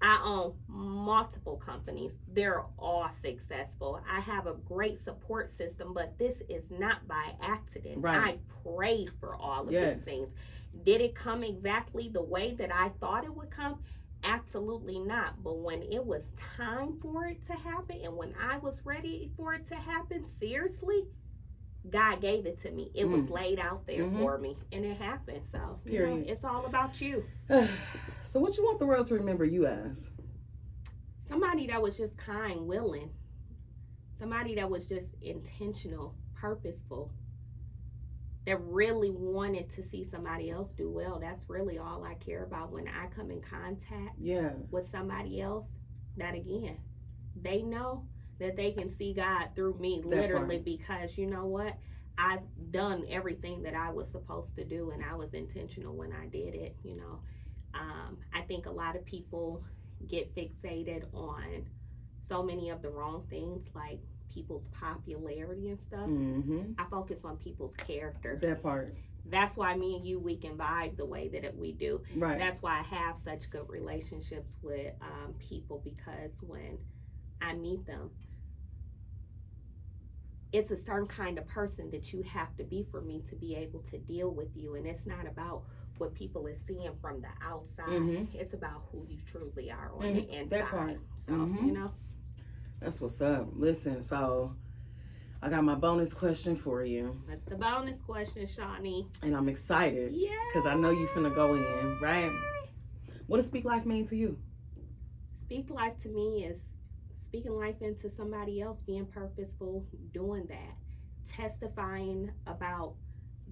i 0.00 0.20
own 0.24 0.54
multiple 0.68 1.56
companies 1.56 2.18
they're 2.32 2.62
all 2.78 3.08
successful 3.14 4.00
i 4.10 4.20
have 4.20 4.46
a 4.46 4.54
great 4.54 5.00
support 5.00 5.50
system 5.50 5.92
but 5.92 6.16
this 6.18 6.42
is 6.48 6.70
not 6.70 7.06
by 7.08 7.32
accident 7.42 7.98
Right. 7.98 8.16
i 8.16 8.38
prayed 8.68 9.10
for 9.20 9.34
all 9.36 9.66
of 9.66 9.72
Yes. 9.72 9.96
these 9.96 10.04
things 10.04 10.34
did 10.84 11.00
it 11.00 11.14
come 11.14 11.42
exactly 11.42 12.08
the 12.08 12.22
way 12.22 12.54
that 12.54 12.72
i 12.72 12.90
thought 13.00 13.24
it 13.24 13.34
would 13.34 13.50
come 13.50 13.80
Absolutely 14.24 14.98
not. 14.98 15.44
But 15.44 15.58
when 15.58 15.80
it 15.80 16.04
was 16.04 16.34
time 16.56 16.98
for 17.00 17.26
it 17.26 17.44
to 17.44 17.52
happen 17.52 18.00
and 18.02 18.16
when 18.16 18.34
I 18.40 18.58
was 18.58 18.84
ready 18.84 19.30
for 19.36 19.54
it 19.54 19.64
to 19.66 19.76
happen, 19.76 20.26
seriously, 20.26 21.04
God 21.90 22.20
gave 22.20 22.46
it 22.46 22.58
to 22.58 22.70
me. 22.70 22.90
It 22.94 23.08
was 23.08 23.30
laid 23.30 23.58
out 23.58 23.86
there 23.86 24.04
Mhm. 24.04 24.18
for 24.18 24.38
me 24.38 24.56
and 24.72 24.84
it 24.84 24.96
happened. 24.98 25.46
So, 25.46 25.80
you 25.84 25.98
know, 26.00 26.16
it's 26.26 26.44
all 26.44 26.66
about 26.66 27.00
you. 27.00 27.24
so 28.22 28.40
what 28.40 28.56
you 28.56 28.64
want 28.64 28.78
the 28.78 28.86
world 28.86 29.06
to 29.06 29.14
remember 29.14 29.44
you 29.44 29.66
as? 29.66 30.10
Somebody 31.16 31.66
that 31.68 31.80
was 31.82 31.96
just 31.96 32.16
kind, 32.18 32.66
willing. 32.66 33.10
Somebody 34.14 34.54
that 34.56 34.68
was 34.70 34.86
just 34.86 35.14
intentional, 35.22 36.14
purposeful. 36.34 37.12
That 38.46 38.56
really 38.62 39.10
wanted 39.10 39.68
to 39.70 39.82
see 39.82 40.04
somebody 40.04 40.50
else 40.50 40.72
do 40.72 40.90
well. 40.90 41.18
That's 41.20 41.48
really 41.50 41.76
all 41.78 42.02
I 42.02 42.14
care 42.14 42.44
about 42.44 42.72
when 42.72 42.88
I 42.88 43.06
come 43.08 43.30
in 43.30 43.42
contact 43.42 44.18
Yeah. 44.18 44.54
with 44.70 44.86
somebody 44.86 45.40
else, 45.40 45.76
that 46.16 46.34
again, 46.34 46.78
they 47.36 47.62
know 47.62 48.06
that 48.40 48.56
they 48.56 48.72
can 48.72 48.90
see 48.90 49.12
God 49.12 49.48
through 49.54 49.78
me, 49.78 50.00
That 50.02 50.08
literally, 50.08 50.56
part. 50.56 50.64
because 50.64 51.18
you 51.18 51.26
know 51.26 51.46
what? 51.46 51.74
I've 52.16 52.42
done 52.72 53.04
everything 53.08 53.62
that 53.62 53.74
I 53.74 53.90
was 53.90 54.10
supposed 54.10 54.56
to 54.56 54.64
do, 54.64 54.90
and 54.90 55.04
I 55.04 55.14
was 55.14 55.34
intentional 55.34 55.94
when 55.94 56.12
I 56.12 56.26
did 56.26 56.54
it. 56.54 56.76
You 56.82 56.96
know, 56.96 57.20
um, 57.74 58.18
I 58.34 58.42
think 58.42 58.66
a 58.66 58.70
lot 58.72 58.96
of 58.96 59.04
people 59.04 59.62
get 60.08 60.34
fixated 60.34 61.04
on 61.14 61.66
so 62.20 62.42
many 62.42 62.70
of 62.70 62.82
the 62.82 62.90
wrong 62.90 63.24
things, 63.30 63.70
like 63.74 64.00
people's 64.32 64.68
popularity 64.68 65.68
and 65.70 65.80
stuff. 65.80 66.08
Mm-hmm. 66.08 66.72
I 66.78 66.84
focus 66.90 67.24
on 67.24 67.36
people's 67.36 67.74
character. 67.76 68.38
That 68.42 68.62
part. 68.62 68.94
That's 69.30 69.56
why 69.56 69.76
me 69.76 69.96
and 69.96 70.06
you 70.06 70.18
we 70.18 70.36
can 70.36 70.56
vibe 70.56 70.96
the 70.96 71.04
way 71.04 71.28
that 71.28 71.54
we 71.56 71.72
do 71.72 72.00
Right. 72.16 72.38
that's 72.38 72.62
why 72.62 72.78
I 72.78 72.82
have 72.82 73.18
such 73.18 73.50
good 73.50 73.68
relationships 73.68 74.56
with 74.62 74.94
um, 75.02 75.34
people 75.38 75.82
because 75.84 76.38
when 76.40 76.78
I 77.42 77.52
meet 77.52 77.84
them, 77.86 78.10
it's 80.52 80.70
a 80.70 80.76
certain 80.76 81.06
kind 81.06 81.38
of 81.38 81.46
person 81.46 81.90
that 81.90 82.12
you 82.12 82.22
have 82.22 82.56
to 82.56 82.64
be 82.64 82.86
for 82.90 83.00
me 83.00 83.22
to 83.28 83.36
be 83.36 83.54
able 83.54 83.80
to 83.80 83.98
deal 83.98 84.30
with 84.30 84.48
you. 84.56 84.74
And 84.76 84.86
it's 84.86 85.04
not 85.06 85.26
about 85.26 85.62
what 85.98 86.14
people 86.14 86.46
is 86.46 86.58
seeing 86.60 86.92
from 87.02 87.20
the 87.20 87.28
outside. 87.44 87.88
Mm-hmm. 87.88 88.36
It's 88.36 88.54
about 88.54 88.82
who 88.90 89.04
you 89.08 89.18
truly 89.26 89.70
are 89.70 89.90
on 89.94 90.02
Mhm, 90.02 90.14
the 90.14 90.20
that 90.26 90.36
inside. 90.60 90.64
part. 90.70 90.98
So 91.16 91.32
Mhm. 91.32 91.66
you 91.66 91.72
know, 91.72 91.92
That's 92.80 93.00
what's 93.00 93.20
up. 93.20 93.48
Listen, 93.56 94.00
so 94.00 94.54
I 95.42 95.50
got 95.50 95.64
my 95.64 95.74
bonus 95.74 96.14
question 96.14 96.54
for 96.54 96.84
you, 96.84 97.20
that's 97.28 97.44
the 97.44 97.56
bonus 97.56 98.00
question, 98.02 98.46
Shawnee. 98.46 99.08
and 99.22 99.36
I'm 99.36 99.48
excited 99.48 100.12
Yeah. 100.14 100.30
because 100.48 100.64
I 100.66 100.74
know 100.76 100.90
you're 100.90 101.08
finna 101.08 101.34
go 101.34 101.54
in, 101.54 101.98
right? 102.00 102.30
What 103.26 103.38
does 103.38 103.46
speak 103.46 103.64
life 103.64 103.84
mean 103.84 104.04
to 104.06 104.16
you? 104.16 104.38
Speak 105.34 105.70
life 105.70 105.96
to 105.98 106.08
me 106.08 106.44
is 106.44 106.76
speaking 107.18 107.52
life 107.52 107.80
into 107.80 108.08
somebody 108.08 108.60
else, 108.60 108.82
being 108.82 109.06
purposeful, 109.06 109.84
doing 110.12 110.46
that, 110.48 110.76
testifying 111.26 112.30
about 112.46 112.94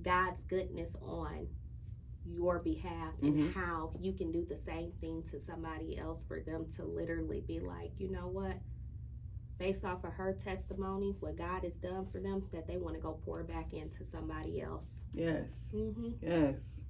God's 0.02 0.42
goodness 0.42 0.96
on 1.02 1.48
your 2.29 2.59
behalf 2.59 3.12
and 3.22 3.55
how 3.55 3.92
you 4.00 4.12
can 4.12 4.33
do 4.33 4.44
the 4.48 4.59
same 4.59 4.92
thing 5.00 5.22
to 5.31 5.38
somebody 5.38 5.96
else 5.98 6.24
for 6.24 6.40
them 6.40 6.66
to 6.76 6.85
literally 6.85 7.42
be 7.46 7.61
like, 7.61 7.92
you 7.98 8.11
know 8.11 8.26
what? 8.26 8.57
Based 9.59 9.85
off 9.85 10.05
of 10.05 10.12
her 10.14 10.33
testimony, 10.33 11.14
what 11.20 11.37
God 11.37 11.62
has 11.62 11.76
done 11.76 12.07
for 12.11 12.18
them, 12.18 12.44
that 12.52 12.66
they 12.66 12.76
want 12.76 12.96
to 12.96 13.00
go 13.00 13.18
pour 13.24 13.42
back 13.44 13.72
into 13.72 14.05
somebody 14.05 14.61
else. 14.61 15.02
Yes. 15.14 15.72
Mm-hmm. 15.74 16.11
Yes. 16.20 16.83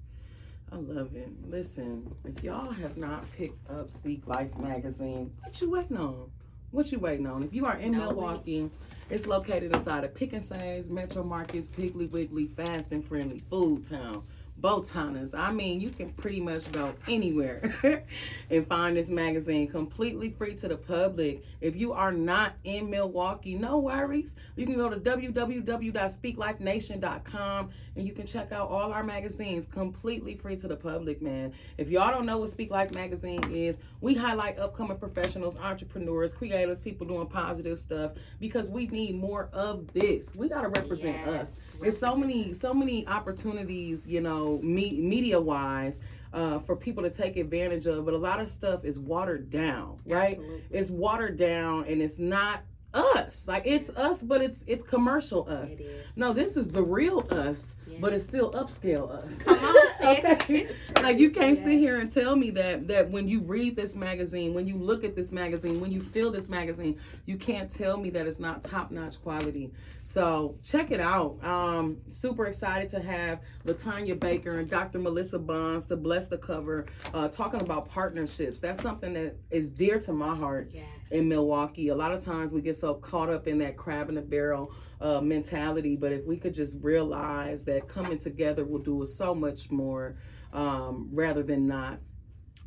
I 0.72 0.76
love 0.76 1.14
it. 1.14 1.28
Listen, 1.46 2.12
if 2.24 2.42
y'all 2.42 2.72
have 2.72 2.96
not 2.96 3.30
picked 3.32 3.60
up 3.70 3.90
Speak 3.90 4.26
Life 4.26 4.56
magazine, 4.58 5.32
what 5.40 5.60
you 5.60 5.70
waiting 5.70 5.96
on? 5.96 6.30
What 6.76 6.92
you 6.92 6.98
waiting 6.98 7.26
on? 7.26 7.42
If 7.42 7.54
you 7.54 7.64
are 7.64 7.78
in 7.78 7.92
No 7.92 8.10
Milwaukee, 8.10 8.70
it's 9.08 9.26
located 9.26 9.74
inside 9.74 10.04
of 10.04 10.14
Pick 10.14 10.34
and 10.34 10.44
Saves, 10.44 10.90
Metro 10.90 11.24
Markets, 11.24 11.70
Piggly 11.70 12.10
Wiggly, 12.10 12.48
Fast 12.48 12.92
and 12.92 13.02
Friendly, 13.02 13.42
Food 13.48 13.86
Town, 13.86 14.24
Botanas. 14.60 15.34
I 15.34 15.52
mean, 15.52 15.80
you 15.80 15.88
can 15.90 16.10
pretty 16.10 16.40
much 16.40 16.70
go 16.72 16.94
anywhere 17.08 17.74
and 18.50 18.66
find 18.66 18.96
this 18.96 19.10
magazine 19.10 19.68
completely 19.68 20.30
free 20.30 20.54
to 20.56 20.66
the 20.68 20.76
public. 20.76 21.44
If 21.60 21.76
you 21.76 21.92
are 21.92 22.10
not 22.12 22.54
in 22.64 22.90
Milwaukee, 22.90 23.54
no 23.54 23.78
worries. 23.78 24.34
You 24.56 24.66
can 24.66 24.74
go 24.76 24.88
to 24.88 24.96
www.speaklifenation.com 24.96 27.70
and 27.96 28.06
you 28.06 28.12
can 28.12 28.26
check 28.26 28.52
out 28.52 28.70
all 28.70 28.92
our 28.92 29.02
magazines 29.02 29.66
completely 29.66 30.34
free 30.34 30.56
to 30.56 30.68
the 30.68 30.76
public, 30.76 31.20
man. 31.20 31.52
If 31.76 31.90
y'all 31.90 32.10
don't 32.10 32.26
know 32.26 32.38
what 32.38 32.50
Speak 32.50 32.70
Life 32.70 32.94
magazine 32.94 33.42
is, 33.50 33.78
we 34.00 34.14
highlight 34.14 34.58
upcoming 34.58 34.98
professionals, 34.98 35.56
entrepreneurs, 35.58 36.32
creators, 36.32 36.78
people 36.78 37.06
doing 37.06 37.26
positive 37.26 37.78
stuff 37.80 38.12
because 38.40 38.68
we 38.68 38.86
need 38.88 39.16
more 39.16 39.48
of 39.52 39.92
this. 39.92 40.34
We 40.34 40.48
got 40.48 40.62
to 40.62 40.68
represent 40.68 41.16
Yes, 41.26 41.28
us. 41.54 41.56
There's 41.80 41.98
so 41.98 42.16
many 42.16 42.52
so 42.54 42.74
many 42.74 43.06
opportunities, 43.06 44.06
you 44.06 44.20
know, 44.20 44.58
me, 44.62 44.98
media 45.00 45.40
wise, 45.40 46.00
uh, 46.32 46.58
for 46.60 46.76
people 46.76 47.02
to 47.02 47.10
take 47.10 47.36
advantage 47.36 47.86
of, 47.86 48.04
but 48.04 48.14
a 48.14 48.18
lot 48.18 48.40
of 48.40 48.48
stuff 48.48 48.84
is 48.84 48.98
watered 48.98 49.50
down, 49.50 49.98
right? 50.04 50.36
Absolutely. 50.38 50.62
It's 50.70 50.90
watered 50.90 51.36
down, 51.36 51.84
and 51.86 52.02
it's 52.02 52.18
not 52.18 52.62
us. 52.96 53.46
Like 53.46 53.64
it's 53.66 53.90
us, 53.90 54.22
but 54.22 54.40
it's 54.40 54.64
it's 54.66 54.82
commercial 54.84 55.48
us. 55.48 55.78
It. 55.78 56.06
No, 56.16 56.32
this 56.32 56.56
is 56.56 56.70
the 56.70 56.82
real 56.82 57.26
us, 57.30 57.76
Yeah. 57.86 57.98
but 58.00 58.12
it's 58.12 58.24
still 58.24 58.50
upscale 58.52 59.10
us. 59.10 59.40
Okay. 60.06 60.68
Like 61.02 61.18
you 61.18 61.30
can't 61.30 61.56
Yeah. 61.56 61.64
sit 61.64 61.78
here 61.78 61.98
and 61.98 62.10
tell 62.10 62.36
me 62.36 62.50
that 62.50 62.88
that 62.88 63.10
when 63.10 63.28
you 63.28 63.40
read 63.40 63.76
this 63.76 63.96
magazine, 63.96 64.54
when 64.54 64.66
you 64.66 64.76
look 64.76 65.04
at 65.04 65.14
this 65.16 65.32
magazine, 65.32 65.80
when 65.80 65.90
you 65.92 66.00
feel 66.00 66.30
this 66.30 66.48
magazine, 66.48 66.98
you 67.26 67.36
can't 67.36 67.70
tell 67.70 67.96
me 67.96 68.10
that 68.10 68.26
it's 68.26 68.38
not 68.40 68.62
top 68.62 68.90
notch 68.90 69.20
quality. 69.22 69.72
So 70.02 70.56
check 70.62 70.90
it 70.90 71.00
out. 71.00 71.42
Um, 71.44 71.98
super 72.08 72.46
excited 72.46 72.88
to 72.90 73.00
have 73.00 73.40
Latanya 73.66 74.18
Baker 74.18 74.58
and 74.60 74.68
Dr. 74.70 74.98
Melissa 75.00 75.38
Bonds 75.38 75.86
to 75.86 75.96
bless 75.96 76.28
the 76.28 76.38
cover, 76.38 76.86
uh, 77.12 77.28
talking 77.28 77.60
about 77.60 77.88
partnerships. 77.88 78.60
That's 78.60 78.80
something 78.80 79.12
that 79.14 79.36
is 79.50 79.70
dear 79.70 79.98
to 80.00 80.12
my 80.12 80.34
heart 80.34 80.70
Yes. 80.72 80.84
In 81.10 81.28
Milwaukee. 81.28 81.88
A 81.88 81.94
lot 81.94 82.12
of 82.12 82.24
times 82.24 82.50
we 82.50 82.60
get 82.60 82.76
so 82.76 82.94
caught 82.94 83.30
up 83.30 83.46
in 83.46 83.58
that 83.58 83.76
crab 83.76 84.08
in 84.08 84.14
the 84.16 84.22
barrel 84.22 84.72
uh, 85.00 85.20
mentality, 85.20 85.96
but 85.96 86.12
if 86.12 86.24
we 86.24 86.36
could 86.36 86.54
just 86.54 86.76
realize 86.80 87.64
that 87.64 87.88
coming 87.88 88.18
together 88.18 88.64
will 88.64 88.80
do 88.80 89.04
so 89.04 89.34
much 89.34 89.70
more 89.70 90.16
um, 90.52 91.08
rather 91.12 91.42
than 91.42 91.66
not. 91.66 91.98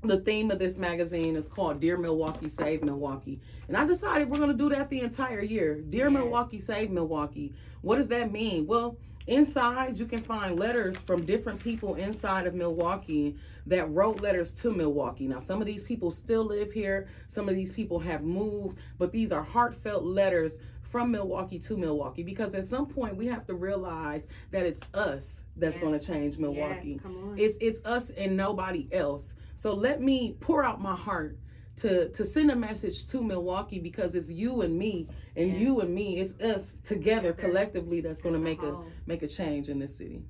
The 0.02 0.22
theme 0.22 0.50
of 0.50 0.60
this 0.60 0.78
magazine 0.78 1.36
is 1.36 1.50
called 1.50 1.82
Dear 1.82 1.98
Milwaukee, 1.98 2.48
Save 2.48 2.84
Milwaukee. 2.84 3.42
And 3.68 3.76
I 3.76 3.86
decided 3.86 4.30
we're 4.30 4.38
going 4.38 4.50
to 4.52 4.56
do 4.56 4.70
that 4.70 4.90
the 4.90 5.02
entire 5.02 5.42
year. 5.42 5.82
Dear 5.82 6.06
Yes. 6.06 6.14
Milwaukee, 6.14 6.60
Save 6.60 6.90
Milwaukee. 6.90 7.54
What 7.82 7.98
does 7.98 8.08
that 8.08 8.32
mean? 8.32 8.66
Well, 8.66 8.98
inside 9.30 10.00
you 10.00 10.06
can 10.06 10.22
find 10.22 10.58
letters 10.60 11.00
from 11.02 11.26
different 11.26 11.60
people 11.60 11.96
inside 11.96 12.48
of 12.48 12.54
Milwaukee 12.56 13.36
that 13.68 13.90
wrote 13.92 14.22
letters 14.22 14.52
to 14.54 14.72
Milwaukee. 14.72 15.28
Now, 15.28 15.40
some 15.40 15.62
of 15.62 15.68
these 15.68 15.84
people 15.84 16.12
still 16.12 16.44
live 16.44 16.72
here, 16.72 17.08
some 17.28 17.48
of 17.48 17.56
these 17.56 17.72
people 17.72 18.00
have 18.00 18.24
moved, 18.24 18.78
but 18.98 19.12
these 19.12 19.32
are 19.32 19.44
heartfelt 19.44 20.04
letters 20.04 20.58
from 20.82 21.12
Milwaukee 21.12 21.60
to 21.60 21.78
Milwaukee 21.78 22.24
because 22.24 22.56
at 22.56 22.66
some 22.66 22.88
point 22.88 23.16
we 23.16 23.28
have 23.28 23.46
to 23.46 23.54
realize 23.54 24.28
that 24.50 24.66
it's 24.66 24.82
us 24.96 25.44
that's 25.56 25.76
Yes. 25.76 25.84
going 25.84 26.00
to 26.00 26.04
change 26.04 26.38
Milwaukee. 26.40 26.94
Yes, 26.94 27.02
come 27.04 27.18
on. 27.32 27.38
It's 27.38 27.58
it's 27.62 27.86
us 27.86 28.10
and 28.10 28.36
nobody 28.36 28.88
else. 28.92 29.36
So 29.56 29.76
let 29.76 30.02
me 30.02 30.36
pour 30.40 30.64
out 30.64 30.82
my 30.82 30.96
heart 30.96 31.38
to 31.82 32.10
to 32.10 32.26
send 32.26 32.52
a 32.52 32.56
message 32.56 33.06
to 33.08 33.22
Milwaukee 33.22 33.80
because 33.80 34.16
it's 34.16 34.32
you 34.32 34.62
and 34.62 34.78
me 34.78 35.08
and 35.36 35.50
Yeah. 35.54 35.58
you 35.60 35.80
and 35.82 35.94
me. 35.94 36.18
It's 36.20 36.40
us 36.40 36.78
together 36.84 37.34
collectively 37.34 38.02
that's 38.02 38.22
going 38.22 38.34
to 38.36 38.40
As 38.40 38.42
a 38.42 38.46
make 38.46 38.62
a 38.64 38.78
make 39.06 39.24
a 39.24 39.28
change 39.28 39.70
in 39.70 39.80
this 39.80 39.98
city. 39.98 40.24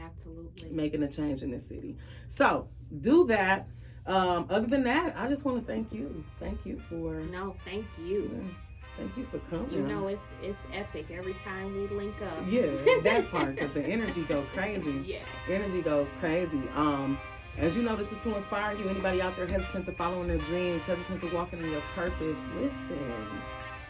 Absolutely. 0.00 0.70
Making 0.70 1.02
a 1.02 1.08
change 1.10 1.42
in 1.42 1.50
this 1.50 1.66
city. 1.68 1.96
So 2.28 2.68
do 3.00 3.26
that. 3.28 3.66
Um, 4.06 4.46
other 4.50 4.66
than 4.66 4.84
that, 4.84 5.14
I 5.16 5.26
just 5.28 5.44
want 5.46 5.60
to 5.60 5.64
thank 5.72 5.92
you. 5.92 6.24
Thank 6.38 6.66
you 6.66 6.78
for 6.90 7.20
No, 7.30 7.56
thank 7.64 7.86
you. 7.98 8.50
thank 8.98 9.16
you 9.16 9.24
for 9.24 9.38
coming. 9.50 9.72
You 9.72 9.80
know 9.82 10.08
it's 10.08 10.22
it's 10.42 10.58
epic 10.72 11.06
every 11.10 11.34
time 11.34 11.74
we 11.74 11.86
link 11.96 12.14
up. 12.22 12.44
Yeah, 12.48 12.66
that 13.02 13.30
part 13.30 13.54
because 13.54 13.72
the 13.72 13.82
energy 13.96 14.22
go 14.24 14.42
crazy. 14.54 15.02
Yeah, 15.06 15.20
energy 15.48 15.80
goes 15.80 16.10
crazy. 16.20 16.62
Um, 16.74 17.18
as 17.58 17.76
you 17.76 17.82
know, 17.82 17.96
this 17.96 18.12
is 18.12 18.18
to 18.20 18.34
inspire 18.34 18.76
you. 18.76 18.88
Anybody 18.88 19.22
out 19.22 19.36
there 19.36 19.46
hesitant 19.46 19.86
to 19.86 19.92
following 19.92 20.28
their 20.28 20.38
dreams, 20.38 20.86
hesitant 20.86 21.20
to 21.20 21.34
walking 21.34 21.60
in 21.60 21.70
your 21.70 21.82
purpose, 21.94 22.46
listen. 22.60 22.98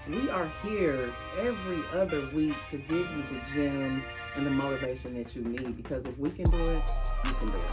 We 0.08 0.28
are 0.28 0.50
here 0.62 1.10
every 1.38 1.82
other 1.94 2.28
week 2.34 2.56
to 2.68 2.76
give 2.76 3.10
you 3.10 3.24
the 3.30 3.40
gems 3.54 4.08
and 4.36 4.46
the 4.46 4.50
motivation 4.50 5.14
that 5.14 5.34
you 5.34 5.42
need. 5.42 5.76
Because 5.76 6.04
if 6.04 6.16
we 6.18 6.30
can 6.30 6.50
do 6.50 6.62
it, 6.62 6.82
you 7.24 7.32
can 7.32 7.48
do 7.48 7.54
it. 7.54 7.70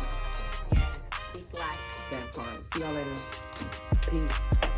Yes. 0.73 0.99
It's 1.33 1.53
life. 1.53 1.65
That 2.11 2.31
part. 2.31 2.65
See 2.65 2.79
y'all 2.79 2.93
later. 2.93 3.09
Peace. 4.09 4.70